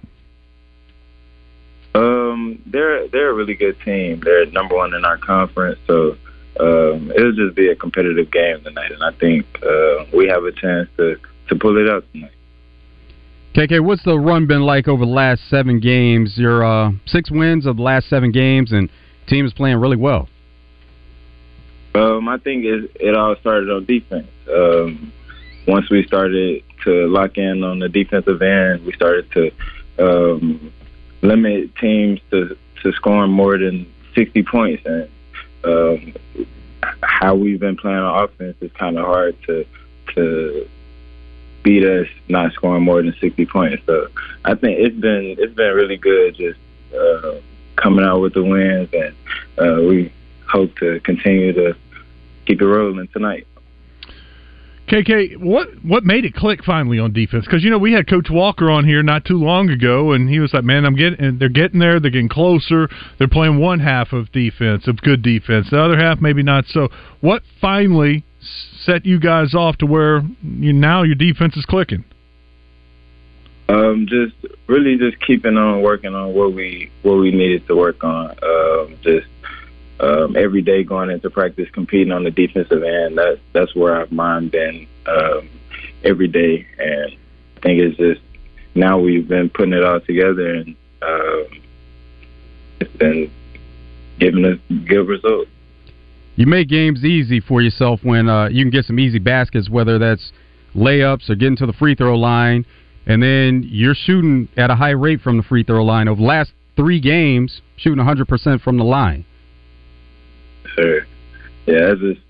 [1.95, 4.21] Um, they're they're a really good team.
[4.23, 6.15] They're number one in our conference, so
[6.59, 10.51] um, it'll just be a competitive game tonight, and I think uh, we have a
[10.51, 11.17] chance to
[11.49, 12.31] to pull it out tonight.
[13.55, 16.37] KK, what's the run been like over the last seven games?
[16.37, 18.89] Your uh, six wins of the last seven games, and
[19.27, 20.29] team is playing really well.
[21.95, 24.27] Um, I think it, it all started on defense.
[24.53, 25.11] Um,
[25.67, 29.51] once we started to lock in on the defensive end, we started to
[29.99, 30.71] um,
[31.21, 34.83] limit teams to, to scoring more than 60 points.
[34.85, 35.09] And
[35.63, 36.13] um,
[37.01, 39.65] how we've been playing on offense is kind of hard to
[40.15, 40.69] to
[41.63, 43.83] beat us not scoring more than 60 points.
[43.85, 44.07] So
[44.45, 46.59] I think it's been it's been really good just
[46.97, 47.35] uh,
[47.75, 49.15] coming out with the wins, and
[49.57, 50.11] uh, we
[50.47, 51.75] hope to continue to
[52.45, 53.47] keep it rolling tonight.
[54.87, 57.45] KK, what what made it click finally on defense?
[57.45, 60.39] Because you know we had Coach Walker on here not too long ago, and he
[60.39, 62.87] was like, "Man, I'm getting, they're getting there, they're getting closer.
[63.17, 65.67] They're playing one half of defense, of good defense.
[65.71, 66.87] The other half maybe not so."
[67.19, 68.23] What finally
[68.85, 72.05] set you guys off to where you now your defense is clicking?
[73.67, 74.35] Um, just
[74.67, 78.29] really just keeping on working on what we what we needed to work on.
[78.41, 79.27] Um, just
[79.99, 83.17] um, every day going into practice, competing on the defensive end.
[83.17, 85.49] That that's where our mind been um,
[86.03, 87.17] every day, and
[87.57, 88.21] I think it's just
[88.75, 91.47] now we've been putting it all together, and um,
[92.79, 93.31] it's been
[94.19, 95.49] giving us good results.
[96.35, 99.97] You make games easy for yourself when uh, you can get some easy baskets, whether
[99.97, 100.31] that's
[100.75, 102.63] layups or getting to the free throw line,
[103.07, 106.07] and then you're shooting at a high rate from the free throw line.
[106.07, 109.25] Over last three games, shooting 100% from the line
[110.77, 110.99] sure.
[111.65, 112.21] Yeah, it's just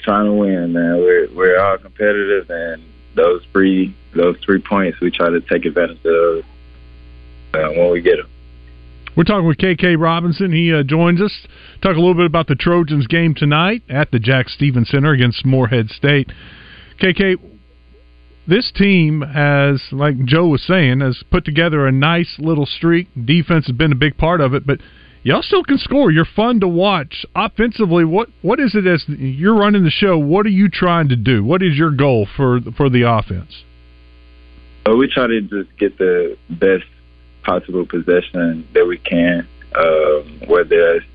[0.00, 0.98] trying to win, man.
[0.98, 2.82] We're we're all competitive, and
[3.14, 6.44] those three those three points we try to take advantage of those
[7.54, 8.28] uh, when we get them.
[9.16, 10.52] We're talking with KK Robinson.
[10.52, 11.32] He uh, joins us.
[11.82, 15.44] Talk a little bit about the Trojans game tonight at the Jack Stephens Center against
[15.44, 16.30] Morehead State.
[17.02, 17.36] KK,
[18.46, 23.08] this team has, like Joe was saying, has put together a nice little streak.
[23.24, 24.78] Defense has been a big part of it, but
[25.22, 26.10] y'all still can score.
[26.10, 27.24] You're fun to watch.
[27.34, 30.18] Offensively, what what is it as you're running the show?
[30.18, 31.44] What are you trying to do?
[31.44, 33.64] What is your goal for for the offense?
[34.88, 36.84] Uh, we try to just get the best
[37.42, 41.06] possible possession that we can, um, whether it's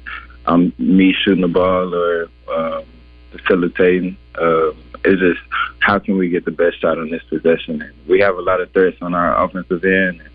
[0.45, 2.85] um, me shooting the ball or um,
[3.31, 4.17] facilitating.
[4.39, 5.41] Um, it's just
[5.79, 7.81] how can we get the best shot on this possession?
[7.81, 10.21] And we have a lot of threats on our offensive end.
[10.21, 10.29] And,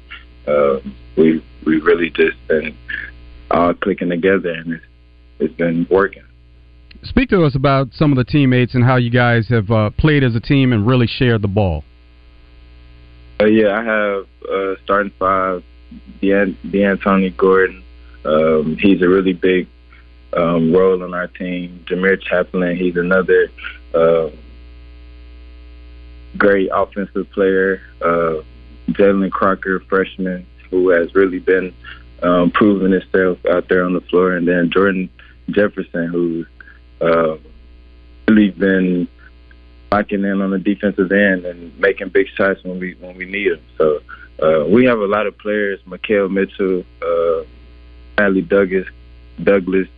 [0.46, 2.76] um, we we really just been
[3.50, 4.84] all clicking together, and it's,
[5.38, 6.22] it's been working.
[7.02, 10.22] Speak to us about some of the teammates and how you guys have uh, played
[10.22, 11.82] as a team and really shared the ball.
[13.40, 15.64] Uh, yeah, I have uh, starting five,
[16.20, 17.82] Dean, D'Antoni Gordon.
[18.24, 19.66] Um, he's a really big
[20.36, 21.84] um, role on our team.
[21.88, 23.48] Jameer Chaplin, he's another
[23.94, 24.28] uh,
[26.36, 27.80] great offensive player.
[28.02, 28.42] Uh,
[28.90, 31.74] Jalen Crocker, freshman, who has really been
[32.22, 35.10] um, proving himself out there on the floor, and then Jordan
[35.50, 36.46] Jefferson, who's
[37.00, 37.36] uh,
[38.28, 39.08] really been
[39.90, 43.52] locking in on the defensive end and making big shots when we when we need
[43.52, 43.60] them.
[43.78, 44.00] So
[44.42, 47.42] uh, we have a lot of players: Mikael Mitchell, uh,
[48.16, 48.86] Douglas,
[49.42, 49.88] Douglas,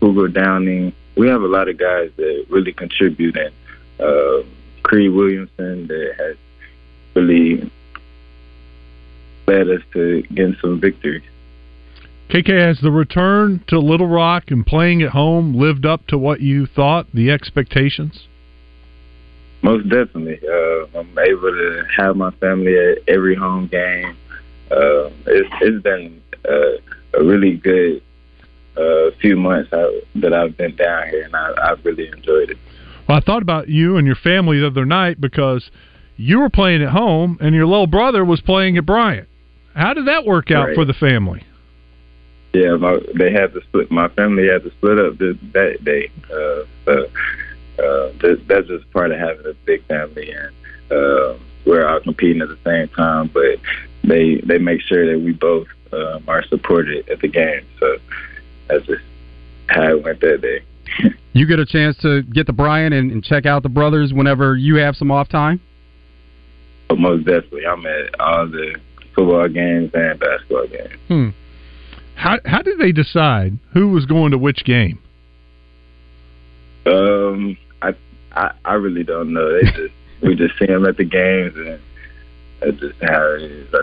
[0.00, 0.92] Hugo Downing.
[1.16, 3.54] We have a lot of guys that really contribute, and
[4.00, 4.42] uh,
[4.90, 6.36] Williamson that has
[7.14, 7.70] really
[9.46, 11.22] led us to getting some victories.
[12.30, 16.40] KK, has the return to Little Rock and playing at home lived up to what
[16.40, 18.26] you thought, the expectations?
[19.62, 20.40] Most definitely.
[20.42, 24.16] Uh, I'm able to have my family at every home game.
[24.70, 28.02] Uh, it's, it's been uh, a really good
[28.76, 32.58] uh, few months I, that I've been down here, and I, I've really enjoyed it.
[33.08, 35.70] Well, I thought about you and your family the other night because
[36.16, 39.28] you were playing at home and your little brother was playing at Bryant.
[39.74, 40.74] How did that work out right.
[40.74, 41.44] for the family?
[42.52, 43.90] Yeah, my, they had to split.
[43.90, 46.10] My family had to split up this, that day.
[46.24, 47.04] Uh, so
[47.78, 50.52] uh, that, that's just part of having a big family, and
[50.90, 53.56] uh, we're all competing at the same time, but
[54.04, 57.64] they they make sure that we both um, are supported at the game.
[57.80, 57.96] So
[58.68, 59.02] that's just
[59.68, 60.62] how it went that day.
[61.34, 64.54] You get a chance to get to Bryant and, and check out the brothers whenever
[64.54, 65.62] you have some off time.
[66.88, 68.78] But most definitely, I'm at all the
[69.14, 70.92] football games and basketball games.
[71.08, 71.30] Hmm.
[72.22, 75.00] How how did they decide who was going to which game?
[76.86, 77.96] Um, I
[78.30, 79.52] I, I really don't know.
[79.52, 81.80] They just we just see them at the games, and
[82.60, 83.74] that's just how it is.
[83.74, 83.80] I,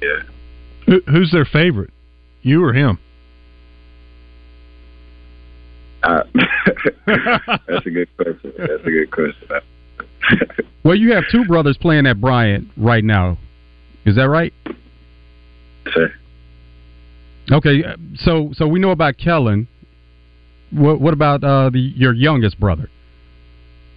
[0.00, 0.22] yeah.
[0.86, 1.90] Who, who's their favorite?
[2.42, 3.00] You or him?
[6.04, 6.22] Uh,
[7.06, 8.52] that's a good question.
[8.56, 9.48] That's a good question.
[10.84, 13.36] Well, you have two brothers playing at Bryant right now.
[14.06, 14.54] Is that right?
[15.88, 16.10] Sure.
[17.50, 19.68] Okay, uh, so so we know about Kellen.
[20.70, 22.90] What what about uh, the your youngest brother?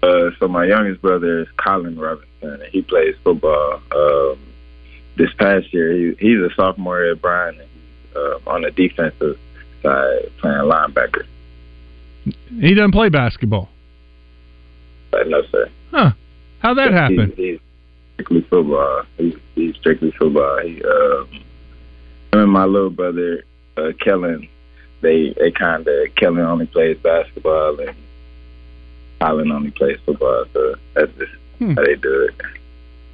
[0.04, 3.82] Uh, so my youngest brother is Colin Robinson, and he plays football.
[3.92, 4.40] Um,
[5.18, 9.38] this past year, he, he's a sophomore at Bryant, and he's uh, on the defensive
[9.84, 11.26] side playing linebacker.
[12.60, 13.70] He doesn't play basketball.
[15.12, 15.70] But no, sir.
[15.92, 16.12] Huh?
[16.60, 17.34] How'd that happen?
[17.36, 17.60] He's, he's
[18.14, 19.04] strictly football.
[19.18, 20.60] He's, he's strictly football.
[20.64, 21.44] He, um,
[22.34, 23.44] and my little brother,
[23.78, 24.48] uh, Kellen,
[25.02, 27.96] they they kind of Kellen only plays basketball and
[29.22, 30.46] Colin only plays football.
[30.54, 31.74] So that's just Hmm.
[31.76, 32.36] how they do it.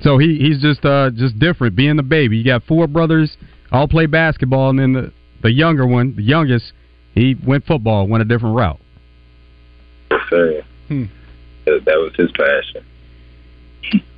[0.02, 2.38] So he he's just uh just different, being the baby.
[2.38, 3.36] You got four brothers,
[3.72, 6.72] all play basketball, and then the the younger one, the youngest,
[7.14, 8.80] he went football, went a different route.
[10.30, 11.06] So Hmm.
[11.66, 12.84] that, that was his passion.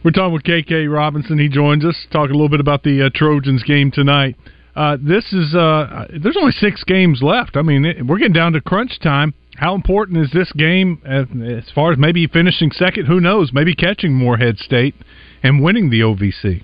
[0.03, 1.37] We're talking with KK Robinson.
[1.37, 1.95] He joins us.
[2.11, 4.35] Talk a little bit about the uh, Trojans game tonight.
[4.79, 7.57] Uh, this is uh, there's only six games left.
[7.57, 9.33] I mean, it, we're getting down to crunch time.
[9.57, 13.05] How important is this game as, as far as maybe finishing second?
[13.05, 13.51] Who knows?
[13.51, 14.95] Maybe catching Morehead State
[15.43, 16.63] and winning the OVC.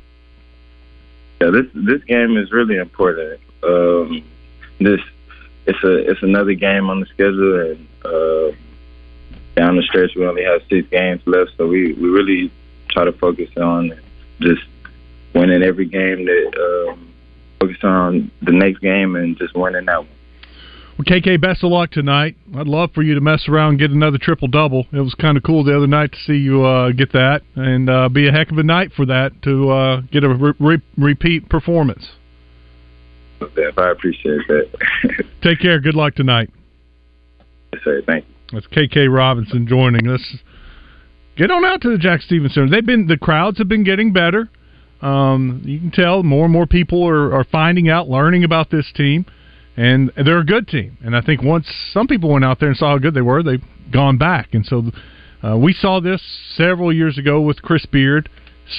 [1.41, 3.41] Yeah, this this game is really important.
[3.63, 4.23] Um,
[4.79, 5.01] this
[5.65, 8.55] it's a it's another game on the schedule, and uh,
[9.57, 12.49] down the stretch we only have six games left, so we we really
[12.91, 13.91] try to focus on
[14.39, 14.63] just
[15.33, 17.11] winning every game that um,
[17.59, 20.09] focus on the next game and just winning that one.
[20.97, 22.37] Well, KK, best of luck tonight.
[22.55, 24.85] I'd love for you to mess around and get another triple double.
[24.93, 27.89] It was kind of cool the other night to see you uh, get that, and
[27.89, 30.81] uh, be a heck of a night for that to uh, get a re- re-
[30.97, 32.07] repeat performance.
[33.41, 35.25] If I appreciate that.
[35.43, 35.81] Take care.
[35.81, 36.49] Good luck tonight.
[37.73, 38.01] yes, sir.
[38.05, 38.33] Thank you.
[38.53, 40.21] That's KK Robinson joining us.
[41.35, 42.69] Get on out to the Jack Stephens Center.
[42.69, 44.49] They've been the crowds have been getting better.
[45.05, 48.91] Um, you can tell more and more people are, are finding out, learning about this
[48.95, 49.25] team,
[49.77, 50.97] and they're a good team.
[51.03, 53.43] And I think once some people went out there and saw how good they were,
[53.43, 54.49] they've gone back.
[54.53, 54.91] And so
[55.43, 56.21] uh, we saw this
[56.55, 58.29] several years ago with Chris Beard,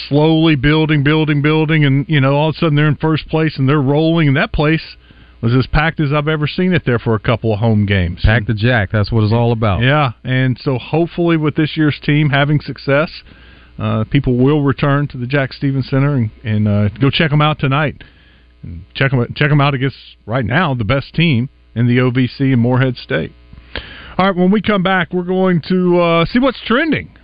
[0.08, 3.56] slowly building, building, building, and you know all of a sudden they're in first place
[3.56, 4.96] and they're rolling, and that place
[5.42, 8.20] was as packed as I've ever seen it there for a couple of home games.
[8.24, 8.90] Pack the Jack.
[8.90, 9.82] That's what it's all about.
[9.82, 13.10] Yeah, and so hopefully with this year's team having success,
[13.78, 17.42] uh, people will return to the Jack Stephens Center and, and uh, go check them
[17.42, 18.02] out tonight.
[18.62, 22.52] And check them check them out against right now the best team in the OVC
[22.52, 23.32] and Morehead State.
[24.18, 27.14] All right, when we come back, we're going to uh, see what's trending.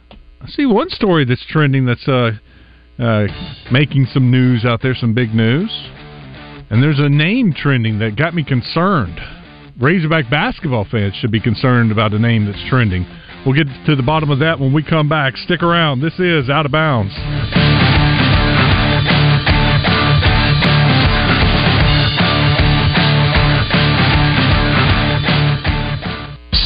[0.42, 2.32] I see one story that's trending that's uh,
[2.98, 3.26] uh,
[3.70, 5.70] making some news out there, some big news.
[6.68, 9.18] And there's a name trending that got me concerned.
[9.80, 13.06] Razorback basketball fans should be concerned about a name that's trending.
[13.44, 15.36] We'll get to the bottom of that when we come back.
[15.36, 16.00] Stick around.
[16.00, 17.12] This is Out of Bounds.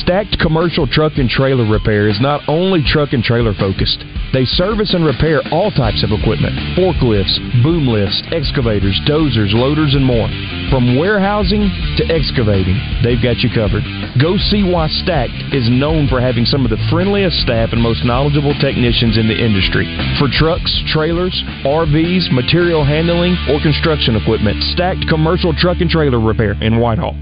[0.07, 4.07] Stacked Commercial Truck and Trailer Repair is not only truck and trailer focused.
[4.33, 7.35] They service and repair all types of equipment forklifts,
[7.67, 10.31] boom lifts, excavators, dozers, loaders, and more.
[10.71, 11.67] From warehousing
[11.99, 13.83] to excavating, they've got you covered.
[14.23, 18.07] Go see why Stacked is known for having some of the friendliest staff and most
[18.07, 19.91] knowledgeable technicians in the industry.
[20.23, 21.35] For trucks, trailers,
[21.67, 27.19] RVs, material handling, or construction equipment, Stacked Commercial Truck and Trailer Repair in Whitehall.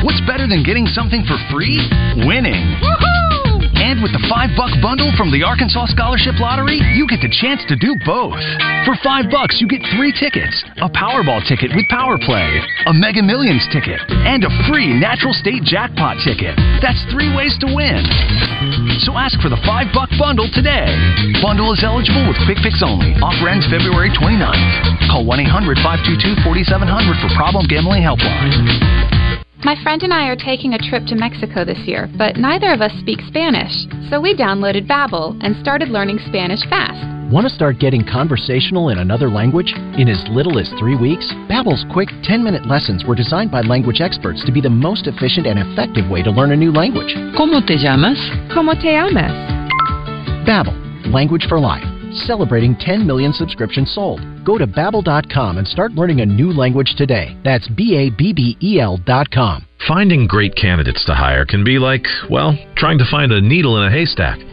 [0.00, 1.76] What's better than getting something for free?
[2.24, 2.56] Winning.
[3.80, 7.60] And with the five buck bundle from the Arkansas Scholarship Lottery, you get the chance
[7.68, 8.40] to do both.
[8.88, 12.48] For five bucks, you get three tickets a Powerball ticket with Power Play,
[12.88, 16.56] a Mega Millions ticket, and a free Natural State Jackpot ticket.
[16.80, 18.00] That's three ways to win.
[19.04, 20.88] So ask for the five buck bundle today.
[21.44, 23.12] Bundle is eligible with Quick Fix only.
[23.20, 25.12] Offer ends February 29th.
[25.12, 29.39] Call 1 800 522 4700 for Problem Gambling Helpline.
[29.62, 32.80] My friend and I are taking a trip to Mexico this year, but neither of
[32.80, 33.70] us speak Spanish,
[34.08, 36.96] so we downloaded Babbel and started learning Spanish fast.
[37.30, 41.26] Want to start getting conversational in another language in as little as three weeks?
[41.46, 45.58] Babbel's quick 10-minute lessons were designed by language experts to be the most efficient and
[45.58, 47.14] effective way to learn a new language.
[47.36, 48.16] ¿Cómo te llamas?
[48.48, 49.30] ¿Cómo te llamas?
[50.46, 51.89] Babbel, language for life.
[52.26, 54.20] Celebrating 10 million subscriptions sold.
[54.44, 57.36] Go to babbel.com and start learning a new language today.
[57.44, 59.66] That's B A B B E L dot com.
[59.88, 63.84] Finding great candidates to hire can be like, well, trying to find a needle in
[63.84, 64.38] a haystack,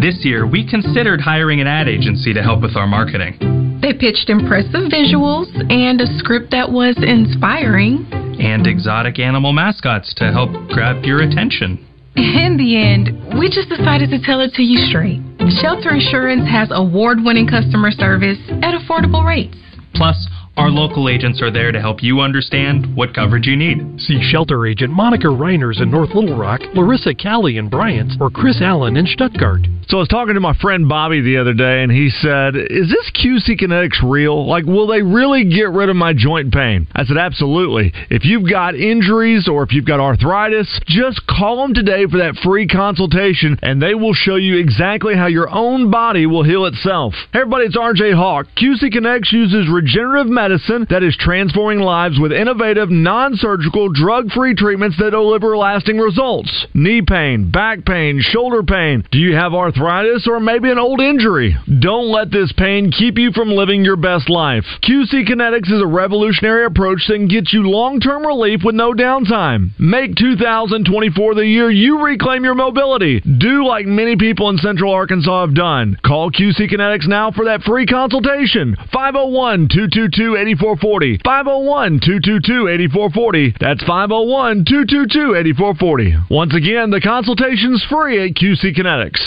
[0.00, 3.36] This year, we considered hiring an ad agency to help with our marketing.
[3.82, 8.06] They pitched impressive visuals and a script that was inspiring.
[8.40, 11.84] And exotic animal mascots to help grab your attention.
[12.16, 15.20] In the end, we just decided to tell it to you straight.
[15.62, 19.56] Shelter Insurance has award winning customer service at affordable rates.
[19.94, 20.16] Plus,
[20.58, 24.00] our local agents are there to help you understand what coverage you need.
[24.00, 28.60] See shelter agent Monica Reiners in North Little Rock, Larissa Callie in Bryant, or Chris
[28.60, 29.68] Allen in Stuttgart.
[29.86, 32.90] So I was talking to my friend Bobby the other day, and he said, "Is
[32.90, 34.46] this QC Kinetics real?
[34.46, 37.94] Like, will they really get rid of my joint pain?" I said, "Absolutely.
[38.10, 42.36] If you've got injuries or if you've got arthritis, just call them today for that
[42.38, 47.14] free consultation, and they will show you exactly how your own body will heal itself."
[47.32, 48.48] Hey everybody, it's RJ Hawk.
[48.56, 50.47] QC Kinetics uses regenerative medicine
[50.90, 56.66] that is transforming lives with innovative, non-surgical, drug-free treatments that deliver lasting results.
[56.74, 59.04] Knee pain, back pain, shoulder pain.
[59.10, 59.78] Do you have arthritis?
[59.78, 61.56] arthritis, or maybe an old injury.
[61.80, 64.64] Don't let this pain keep you from living your best life.
[64.82, 68.92] QC Kinetics is a revolutionary approach that can get you long term relief with no
[68.92, 69.70] downtime.
[69.78, 73.20] Make 2024 the year you reclaim your mobility.
[73.20, 75.96] Do like many people in Central Arkansas have done.
[76.04, 78.76] Call QC Kinetics now for that free consultation.
[78.92, 81.18] 501 222 8440.
[81.24, 82.68] 501 222
[83.02, 83.54] 8440.
[83.58, 86.30] That's 501 222 8440.
[86.30, 89.20] Once again, the consultation's free at QC Kinetics.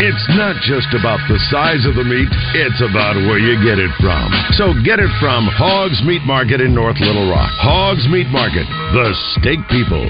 [0.00, 3.92] It's not just about the size of the meat, it's about where you get it
[4.00, 4.28] from.
[4.56, 7.48] So get it from Hogs Meat Market in North Little Rock.
[7.56, 10.04] Hogs Meat Market, the steak people.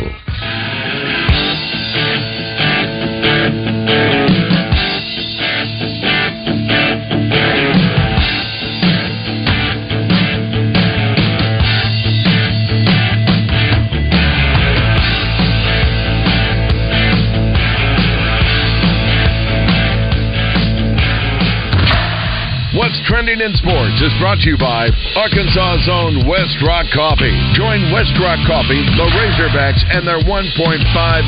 [23.27, 24.87] Trending in sports is brought to you by
[25.19, 27.35] Arkansas's own West Rock Coffee.
[27.59, 30.55] Join West Rock Coffee, the Razorbacks, and their 1.5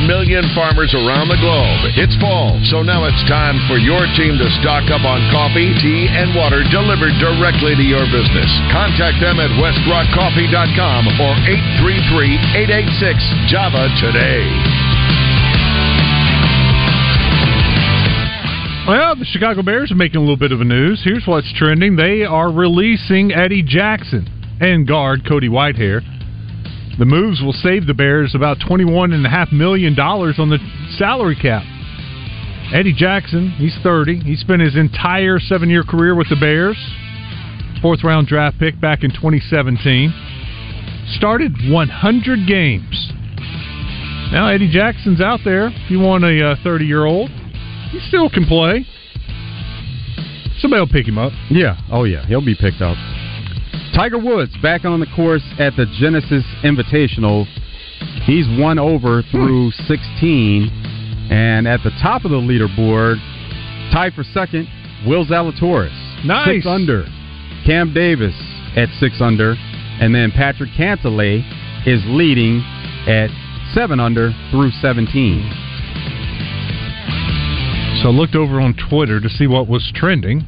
[0.07, 1.99] million farmers around the globe.
[1.99, 6.07] It's fall, so now it's time for your team to stock up on coffee, tea,
[6.07, 8.51] and water delivered directly to your business.
[8.71, 11.35] Contact them at westrockcoffee.com or
[11.83, 14.88] 833 886 Java today.
[18.89, 21.03] Well, the Chicago Bears are making a little bit of a news.
[21.05, 21.97] Here's what's trending.
[21.97, 24.27] They are releasing Eddie Jackson
[24.63, 26.01] and guard Cody Whitehair.
[26.99, 30.59] The moves will save the Bears about $21.5 million on the
[30.97, 31.65] salary cap.
[32.73, 34.21] Eddie Jackson, he's 30.
[34.21, 36.79] He spent his entire seven year career with the Bears.
[37.83, 40.15] Fourth round draft pick back in 2017.
[41.19, 43.13] Started 100 games.
[44.33, 45.67] Now, Eddie Jackson's out there.
[45.69, 47.29] If you want a uh, 30 year old,
[47.91, 48.87] he still can play.
[50.59, 51.33] Somebody will pick him up.
[51.51, 51.79] Yeah.
[51.91, 52.27] Oh, yeah.
[52.27, 52.97] He'll be picked up.
[53.95, 57.47] Tiger Woods back on the course at the Genesis Invitational.
[58.25, 60.71] He's one over through 16.
[61.31, 63.17] And at the top of the leaderboard,
[63.93, 64.69] tied for second,
[65.07, 66.25] Will Zalatoris.
[66.25, 66.63] Nice.
[66.63, 67.07] Six under.
[67.67, 68.35] Cam Davis
[68.77, 69.55] at six under.
[70.01, 71.43] And then Patrick Cantlay
[71.87, 72.63] is leading
[73.07, 73.31] at
[73.75, 75.68] seven under through 17.
[78.03, 80.45] So I looked over on Twitter to see what was trending,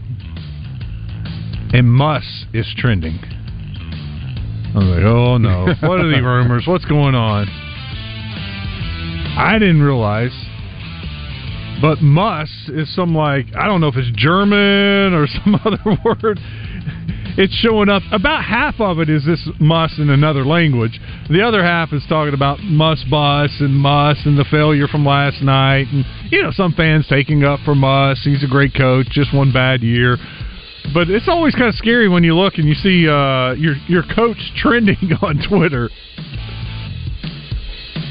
[1.72, 3.18] and Muss is trending.
[4.72, 6.64] I was like, oh no, what are the rumors?
[6.68, 7.48] What's going on?
[9.36, 10.30] I didn't realize,
[11.82, 16.38] but Muss is some like I don't know if it's German or some other word.
[17.40, 18.02] It's showing up.
[18.12, 21.00] About half of it is this Muss in another language.
[21.30, 25.40] The other half is talking about Muss Bus and Muss and the failure from last
[25.40, 28.20] night, and you know some fans taking up for Muss.
[28.24, 30.18] He's a great coach, just one bad year.
[30.92, 34.02] But it's always kind of scary when you look and you see uh, your your
[34.14, 35.88] coach trending on Twitter.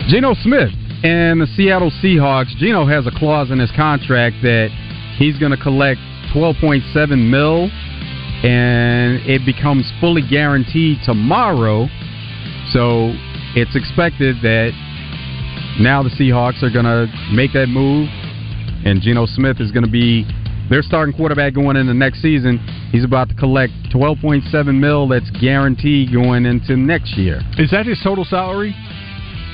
[0.07, 0.73] Geno Smith
[1.03, 2.57] and the Seattle Seahawks.
[2.57, 4.69] Geno has a clause in his contract that
[5.19, 5.99] he's going to collect
[6.33, 7.69] 12.7 mil,
[8.43, 11.87] and it becomes fully guaranteed tomorrow.
[12.71, 13.11] So
[13.55, 14.71] it's expected that
[15.79, 18.07] now the Seahawks are going to make that move,
[18.85, 20.25] and Geno Smith is going to be
[20.69, 22.59] their starting quarterback going into next season.
[22.91, 27.41] He's about to collect 12.7 mil that's guaranteed going into next year.
[27.57, 28.75] Is that his total salary,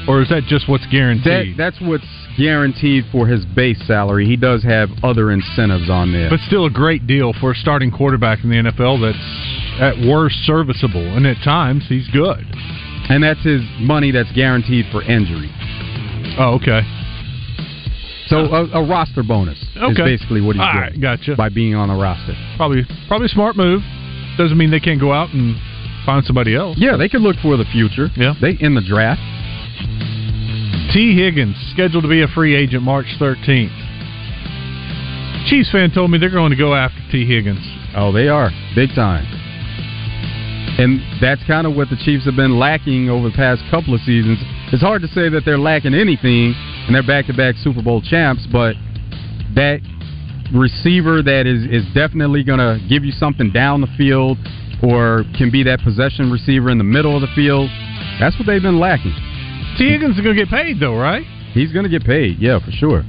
[0.08, 1.58] or is that just what's guaranteed?
[1.58, 2.06] That, that's what's
[2.38, 4.26] guaranteed for his base salary.
[4.26, 7.92] He does have other incentives on there, but still a great deal for a starting
[7.92, 9.02] quarterback in the NFL.
[9.02, 12.44] That's at worst serviceable, and at times he's good.
[13.10, 15.50] And that's his money that's guaranteed for injury.
[16.40, 16.82] Oh, okay.
[18.28, 19.92] So a, a roster bonus Okay.
[19.92, 21.36] is basically what he's All getting right, gotcha.
[21.36, 22.34] by being on a roster.
[22.58, 23.82] Probably probably a smart move.
[24.38, 25.56] Doesn't mean they can't go out and
[26.06, 26.76] find somebody else.
[26.80, 28.08] Yeah, they could look for the future.
[28.18, 29.22] Yeah, they in the draft.
[30.94, 33.74] Tee Higgins scheduled to be a free agent March 13th.
[35.48, 37.64] Chiefs fan told me they're going to go after Tee Higgins.
[37.96, 39.26] Oh, they are big time.
[40.78, 44.02] And that's kind of what the Chiefs have been lacking over the past couple of
[44.02, 44.40] seasons.
[44.74, 48.76] It's hard to say that they're lacking anything, and they're back-to-back Super Bowl champs, but
[49.56, 49.80] that
[50.54, 54.38] receiver that is is definitely going to give you something down the field
[54.84, 57.70] or can be that possession receiver in the middle of the field.
[58.20, 59.16] That's what they've been lacking.
[59.78, 61.24] Tee Higgins is going to get paid though, right?
[61.54, 63.04] He's going to get paid, yeah, for sure.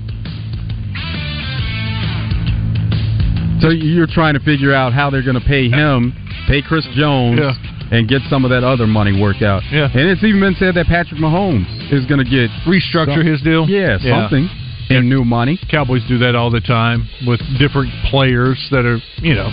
[3.61, 6.13] So you're trying to figure out how they're going to pay him,
[6.47, 7.55] pay Chris Jones, Yeah.
[7.91, 9.63] and get some of that other money worked out.
[9.73, 9.89] Yeah.
[9.93, 13.69] And it's even been said that Patrick Mahomes is going to get restructure his deal.
[13.69, 14.23] Yeah, Yeah.
[14.29, 14.49] something
[14.91, 15.59] in new money.
[15.71, 19.49] Cowboys do that all the time with different players that are, you know,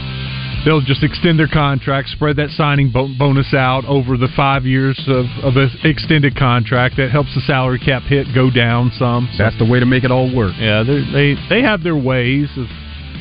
[0.66, 5.26] they'll just extend their contract, spread that signing bonus out over the five years of,
[5.44, 6.98] of an extended contract.
[6.98, 9.30] That helps the salary cap hit go down some.
[9.36, 10.54] So, That's the way to make it all work.
[10.58, 12.68] yeah, they they have their ways of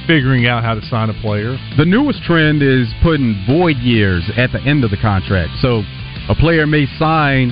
[0.07, 1.57] figuring out how to sign a player.
[1.76, 5.51] The newest trend is putting void years at the end of the contract.
[5.61, 5.82] So
[6.28, 7.51] a player may sign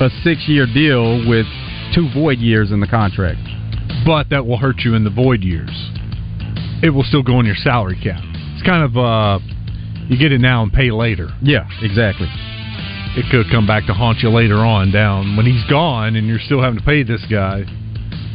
[0.00, 1.46] a six-year deal with
[1.94, 3.40] two void years in the contract.
[4.06, 5.70] but that will hurt you in the void years.
[6.82, 8.22] It will still go on your salary cap.
[8.58, 9.38] It's kind of uh,
[10.08, 11.28] you get it now and pay later.
[11.40, 12.26] Yeah, exactly.
[13.14, 16.40] It could come back to haunt you later on down when he's gone and you're
[16.40, 17.62] still having to pay this guy.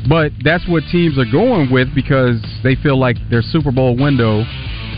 [0.08, 4.46] But that's what teams are going with because they feel like their Super Bowl window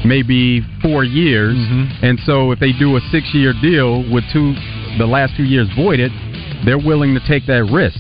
[0.06, 4.54] may be four years, and so if they do a six-year deal with two,
[5.00, 6.12] the last two years voided,
[6.66, 7.98] they're willing to take that risk.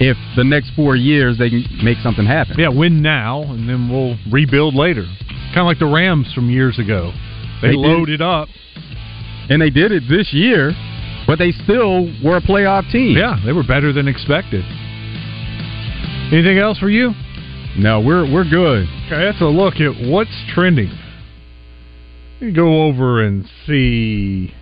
[0.00, 2.58] If the next four years they can make something happen.
[2.58, 5.06] Yeah, win now and then we'll rebuild later.
[5.54, 7.12] Kind of like the Rams from years ago.
[7.62, 7.80] They, They did.
[7.80, 8.48] loaded up.
[9.48, 10.72] And they did it this year,
[11.26, 13.16] but they still were a playoff team.
[13.16, 14.64] Yeah, they were better than expected.
[16.32, 17.12] Anything else for you?
[17.76, 18.88] No, we're we're good.
[19.06, 20.90] Okay, let's a look at what's trending.
[22.40, 24.52] Let me go over and see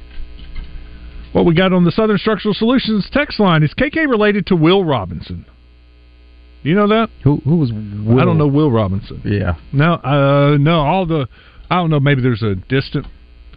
[1.32, 3.62] what we got on the Southern Structural Solutions text line.
[3.62, 5.46] Is KK related to Will Robinson?
[6.62, 7.10] You know that?
[7.24, 8.20] Who who was Will?
[8.20, 9.20] I don't know Will Robinson.
[9.24, 9.54] Yeah.
[9.72, 10.80] No, uh, no.
[10.80, 11.28] All the
[11.70, 12.00] I don't know.
[12.00, 13.06] Maybe there's a distant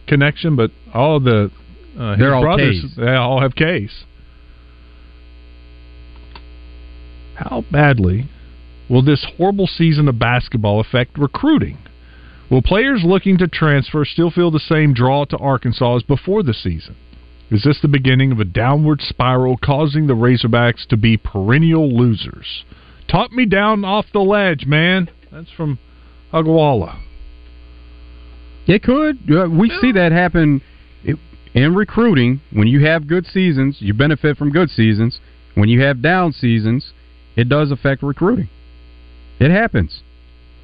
[0.08, 1.52] connection, but all the
[2.00, 2.96] uh, his They're all brothers Ks.
[2.96, 4.06] they all have K's.
[7.36, 8.30] How badly
[8.90, 11.78] will this horrible season of basketball affect recruiting?
[12.50, 16.54] Will players looking to transfer still feel the same draw to Arkansas as before the
[16.54, 16.96] season?
[17.52, 22.64] Is this the beginning of a downward spiral causing the Razorbacks to be perennial losers?
[23.16, 25.10] Talk me down off the ledge, man.
[25.32, 25.80] That's from
[26.34, 27.02] Agawala.
[28.68, 29.20] It could.
[29.30, 30.62] We see that happen
[31.54, 32.42] in recruiting.
[32.52, 35.22] When you have good seasons, you benefit from good seasons.
[35.54, 36.92] When you have down seasons,
[37.38, 38.50] it does affect recruiting.
[39.40, 40.02] It happens.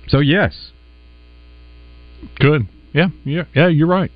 [0.09, 0.71] So yes,
[2.35, 2.67] Good.
[2.93, 3.67] Yeah, yeah, yeah.
[3.67, 4.11] You're right.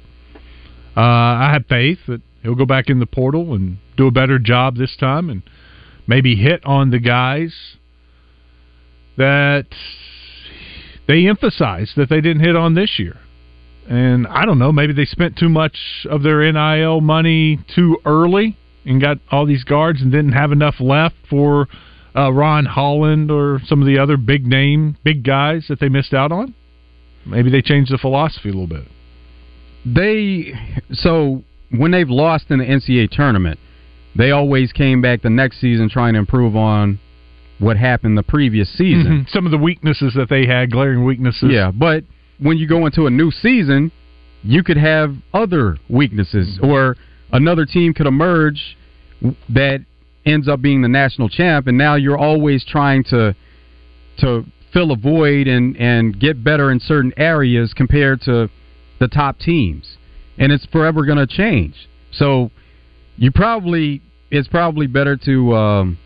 [0.98, 4.40] Uh, I have faith that he'll go back in the portal and do a better
[4.40, 5.42] job this time, and
[6.06, 7.78] maybe hit on the guys
[9.18, 9.68] that
[11.08, 13.18] they emphasized that they didn't hit on this year.
[13.88, 15.78] And I don't know, maybe they spent too much
[16.10, 20.76] of their NIL money too early and got all these guards and didn't have enough
[20.80, 21.68] left for
[22.16, 26.14] uh, Ron Holland or some of the other big name, big guys that they missed
[26.14, 26.56] out on.
[27.26, 28.86] Maybe they changed the philosophy a little bit.
[29.86, 30.54] They
[30.94, 33.60] so when they've lost in the NCAA tournament,
[34.16, 37.00] they always came back the next season trying to improve on
[37.60, 39.06] what happened the previous season.
[39.06, 39.30] Mm-hmm.
[39.30, 41.50] Some of the weaknesses that they had, glaring weaknesses.
[41.52, 42.04] Yeah, but
[42.40, 43.92] when you go into a new season,
[44.44, 46.66] you could have other weaknesses, Mm-hmm.
[46.72, 46.98] or
[47.32, 48.78] another team could emerge
[49.50, 49.80] that
[50.26, 53.36] ends up being the national champ, and now you're always trying to
[54.20, 58.50] to fill a void and and get better in certain areas compared to
[59.00, 59.98] the top teams,
[60.38, 61.88] and it's forever going to change.
[62.12, 62.52] So
[63.18, 64.02] you probably
[64.32, 65.98] it's probably better to um,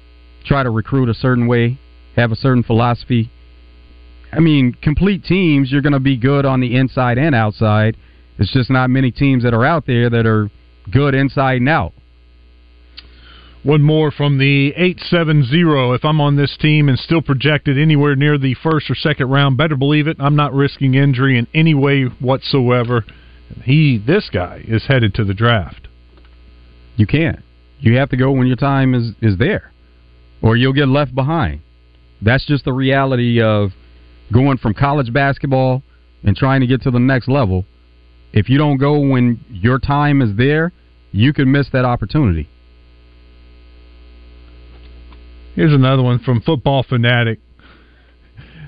[0.45, 1.79] try to recruit a certain way,
[2.15, 3.31] have a certain philosophy.
[4.31, 7.97] I mean, complete teams, you're going to be good on the inside and outside.
[8.37, 10.49] It's just not many teams that are out there that are
[10.91, 11.93] good inside and out.
[13.63, 15.93] One more from the 870.
[15.93, 19.57] If I'm on this team and still projected anywhere near the first or second round,
[19.57, 23.03] better believe it, I'm not risking injury in any way whatsoever.
[23.63, 25.89] He, this guy, is headed to the draft.
[26.95, 27.39] You can't.
[27.79, 29.71] You have to go when your time is, is there,
[30.41, 31.61] or you'll get left behind.
[32.21, 33.71] That's just the reality of
[34.31, 35.83] going from college basketball
[36.23, 37.65] and trying to get to the next level.
[38.33, 40.71] If you don't go when your time is there,
[41.11, 42.47] you could miss that opportunity.
[45.55, 47.39] Here's another one from Football Fanatic.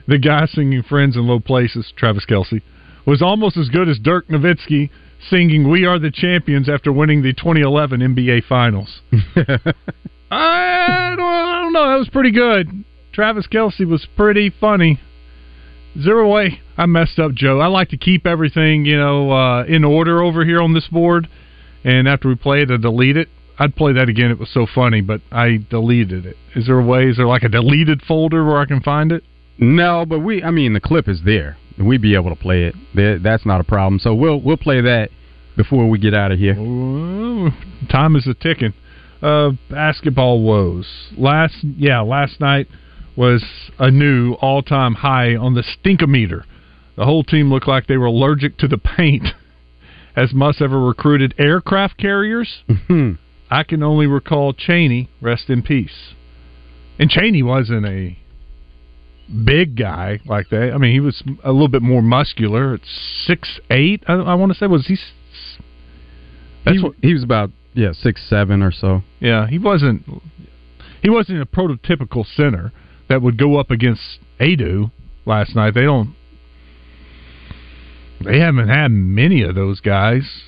[0.07, 2.61] The guy singing Friends in Low Places, Travis Kelce,
[3.05, 4.89] was almost as good as Dirk Nowitzki
[5.29, 9.01] singing We Are the Champions after winning the 2011 NBA Finals.
[10.31, 11.89] I, don't, I don't know.
[11.89, 12.85] That was pretty good.
[13.13, 14.99] Travis Kelce was pretty funny.
[16.01, 16.61] Zero way.
[16.77, 17.59] I messed up, Joe.
[17.59, 21.27] I like to keep everything, you know, uh, in order over here on this board.
[21.83, 23.27] And after we play it, I delete it.
[23.59, 24.31] I'd play that again.
[24.31, 26.37] It was so funny, but I deleted it.
[26.55, 27.09] Is there a way?
[27.09, 29.23] Is there like a deleted folder where I can find it?
[29.59, 30.41] No, but we.
[30.41, 31.57] I mean, the clip is there.
[31.77, 33.21] We'd be able to play it.
[33.21, 33.99] That's not a problem.
[33.99, 35.09] So we'll we'll play that
[35.57, 36.57] before we get out of here.
[36.57, 37.51] Ooh,
[37.89, 38.73] time is a ticking.
[39.21, 40.87] Uh, basketball woes.
[41.15, 42.67] Last, yeah, last night
[43.15, 43.43] was
[43.77, 46.43] a new all-time high on the stinkometer.
[46.95, 49.27] The whole team looked like they were allergic to the paint.
[50.15, 52.63] As Muss ever recruited aircraft carriers,
[53.49, 56.13] I can only recall Cheney, rest in peace.
[56.99, 58.17] And Cheney wasn't a
[59.45, 60.73] big guy like that.
[60.73, 62.73] I mean, he was a little bit more muscular.
[62.73, 62.81] At
[63.25, 64.97] six eight, I, I want to say was he.
[66.65, 69.03] That's he, what he was about yeah six seven or so.
[69.19, 70.03] Yeah, he wasn't.
[71.01, 72.71] He wasn't a prototypical center
[73.09, 74.91] that would go up against Adu
[75.25, 75.73] last night.
[75.73, 76.15] They don't.
[78.23, 80.43] They haven't had many of those guys,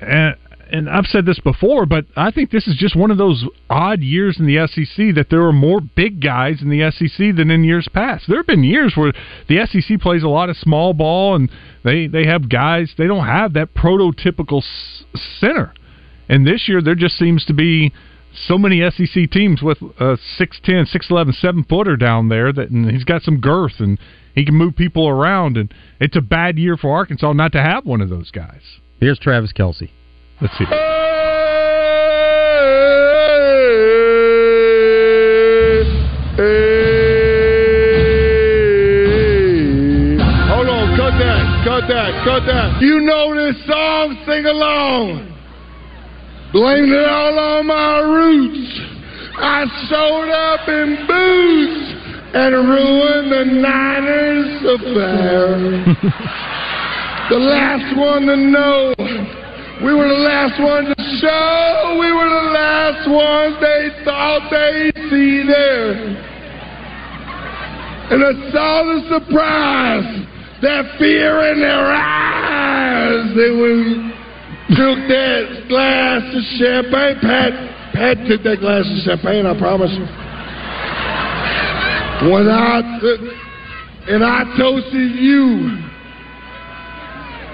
[0.00, 0.36] and
[0.70, 4.00] and I've said this before, but I think this is just one of those odd
[4.00, 7.64] years in the SEC that there are more big guys in the SEC than in
[7.64, 8.24] years past.
[8.28, 9.12] There have been years where
[9.48, 11.50] the SEC plays a lot of small ball, and
[11.84, 12.92] they they have guys.
[12.96, 14.62] They don't have that prototypical
[15.38, 15.72] center.
[16.28, 17.92] And this year, there just seems to be
[18.48, 23.04] so many SEC teams with a 6'10", 6'11", 7 footer down there that and he's
[23.04, 23.98] got some girth and
[24.34, 25.56] he can move people around.
[25.56, 28.62] And it's a bad year for Arkansas not to have one of those guys.
[29.00, 29.90] Here's Travis Kelce.
[30.40, 30.64] Let's see.
[40.50, 42.80] Hold on, cut that, cut that, cut that.
[42.80, 45.33] You know this song, sing along.
[46.54, 48.80] Blame it all on my roots.
[49.42, 51.84] I showed up in boots
[52.30, 55.58] and ruined the Niners affair.
[57.30, 58.94] the last one to know.
[59.82, 61.98] We were the last one to show.
[61.98, 66.06] We were the last ones they thought they'd see there.
[68.14, 70.06] And I saw the surprise,
[70.62, 73.34] that fear in their eyes.
[73.34, 74.14] They we
[74.70, 77.18] took that glass of champagne.
[77.20, 77.52] Pat,
[77.92, 79.92] Pat took that glass of champagne, I promise.
[82.24, 83.20] When I took,
[84.08, 85.80] and I toasted you.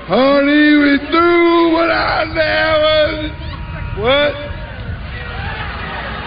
[0.07, 3.31] Honey, we through what I never.
[4.03, 4.35] What?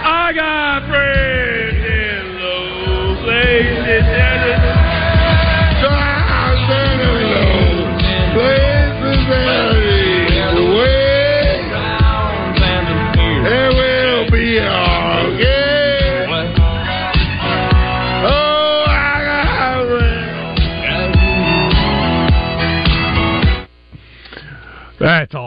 [0.05, 3.25] I got friends in low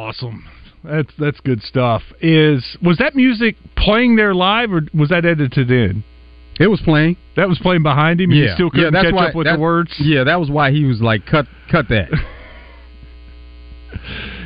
[0.06, 0.44] awesome.
[0.84, 2.02] That's that's good stuff.
[2.20, 6.04] Is was that music playing there live or was that edited in?
[6.60, 7.16] It was playing.
[7.36, 8.30] That was playing behind him.
[8.30, 9.92] And yeah, he still couldn't yeah, catch why, up with that- the words.
[9.98, 12.08] Yeah, that was why he was like, cut, cut that.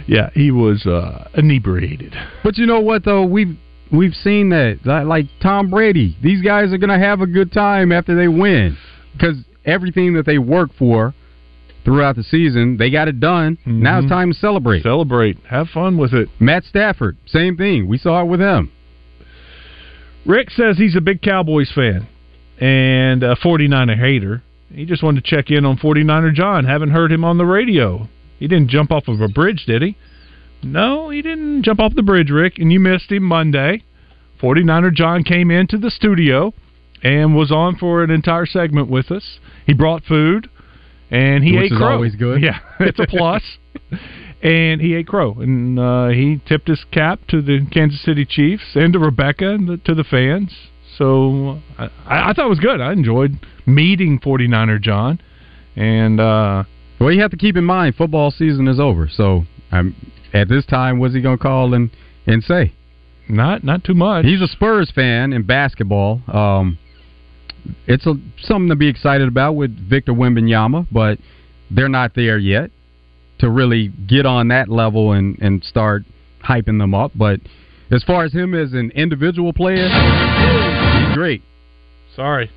[0.06, 2.14] Yeah, he was uh, inebriated.
[2.42, 3.56] But you know what though, we've
[3.92, 6.16] we've seen that Li- like Tom Brady.
[6.22, 8.76] These guys are gonna have a good time after they win
[9.12, 11.14] because everything that they work for
[11.90, 13.56] throughout the season, they got it done.
[13.56, 13.82] Mm-hmm.
[13.82, 14.84] Now it's time to celebrate.
[14.84, 15.38] Celebrate.
[15.48, 16.28] Have fun with it.
[16.38, 17.88] Matt Stafford, same thing.
[17.88, 18.70] We saw it with him.
[20.24, 22.06] Rick says he's a big Cowboys fan
[22.60, 24.42] and a 49er hater.
[24.72, 26.64] He just wanted to check in on 49er John.
[26.64, 28.08] Haven't heard him on the radio.
[28.38, 29.96] He didn't jump off of a bridge, did he?
[30.62, 33.82] No, he didn't jump off the bridge, Rick, and you missed him Monday.
[34.40, 36.54] 49er John came into the studio
[37.02, 39.40] and was on for an entire segment with us.
[39.66, 40.48] He brought food
[41.10, 41.92] and he Which ate is crow.
[41.92, 42.42] always good.
[42.42, 43.42] Yeah, it's a plus.
[44.42, 48.74] and he ate crow, and uh, he tipped his cap to the Kansas City Chiefs
[48.74, 50.52] and to Rebecca and the, to the fans.
[50.96, 52.80] So I, I thought it was good.
[52.80, 55.20] I enjoyed meeting 49er John,
[55.76, 56.64] and uh,
[56.98, 59.08] Well, you have to keep in mind football season is over.
[59.10, 59.94] So um,
[60.32, 61.90] at this time, what's he gonna call and
[62.26, 62.72] and say?
[63.28, 64.24] Not not too much.
[64.24, 66.20] He's a Spurs fan in basketball.
[66.26, 66.78] Um,
[67.86, 71.18] it's a, something to be excited about with Victor Wembanyama, but
[71.70, 72.70] they're not there yet
[73.38, 76.04] to really get on that level and and start
[76.46, 77.12] hyping them up.
[77.14, 77.40] But
[77.90, 81.42] as far as him as an individual player, he's great.
[82.14, 82.50] Sorry.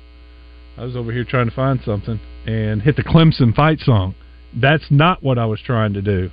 [0.76, 4.14] I was over here trying to find something and hit the Clemson fight song.
[4.54, 6.30] That's not what I was trying to do.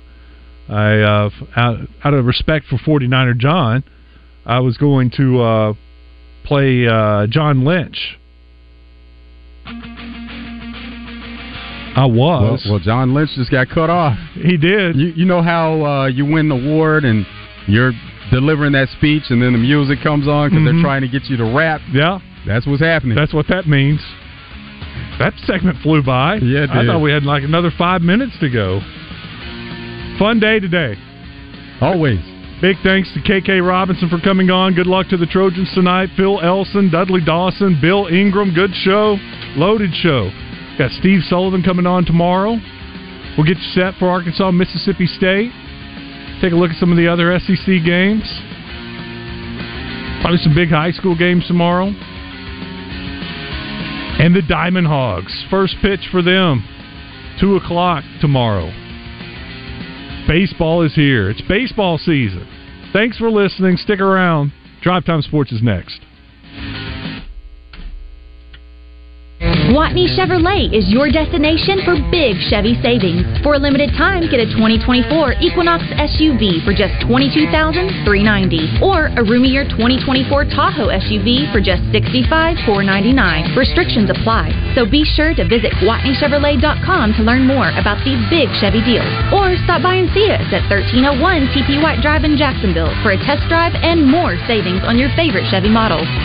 [0.68, 3.84] I uh, out, out of respect for 49er John,
[4.44, 5.74] I was going to uh,
[6.44, 8.18] play uh, John Lynch.
[11.94, 12.64] I was.
[12.68, 14.16] well, John Lynch just got cut off.
[14.34, 14.96] He did.
[14.96, 17.26] You, you know how uh, you win the award and
[17.66, 17.92] you're
[18.30, 20.72] delivering that speech, and then the music comes on because Mhm.
[20.72, 21.80] they're trying to get you to rap.
[21.92, 23.14] Yeah, that's what's happening.
[23.16, 24.00] That's what that means.
[25.18, 26.36] That segment flew by.
[26.36, 28.80] Yeah, it I thought we had like another five minutes to go.
[30.18, 30.96] Fun day today.
[31.80, 32.20] Always.
[32.60, 34.72] Big thanks to KK Robinson for coming on.
[34.74, 36.10] Good luck to the Trojans tonight.
[36.16, 38.54] Phil Elson, Dudley Dawson, Bill Ingram.
[38.54, 39.16] Good show.
[39.56, 40.30] Loaded show.
[40.78, 42.56] Got Steve Sullivan coming on tomorrow.
[43.36, 45.52] We'll get you set for Arkansas, Mississippi State.
[46.40, 48.24] Take a look at some of the other SEC games.
[50.22, 51.92] Probably some big high school games tomorrow.
[54.18, 55.32] And the Diamond Hogs.
[55.50, 56.64] First pitch for them.
[57.40, 58.70] 2 o'clock tomorrow.
[60.28, 61.28] Baseball is here.
[61.30, 62.46] It's baseball season.
[62.92, 63.76] Thanks for listening.
[63.76, 64.52] Stick around.
[64.82, 66.00] Drive Time Sports is next.
[69.70, 73.22] Gwatney Chevrolet is your destination for big Chevy savings.
[73.46, 79.62] For a limited time, get a 2024 Equinox SUV for just 22,390 or a roomier
[79.62, 83.54] 2024 Tahoe SUV for just 65,499.
[83.54, 88.82] Restrictions apply, so be sure to visit WatneyChevrolet.com to learn more about these big Chevy
[88.82, 91.22] deals or stop by and see us at 1301
[91.54, 95.46] TP White Drive in Jacksonville for a test drive and more savings on your favorite
[95.54, 96.10] Chevy models.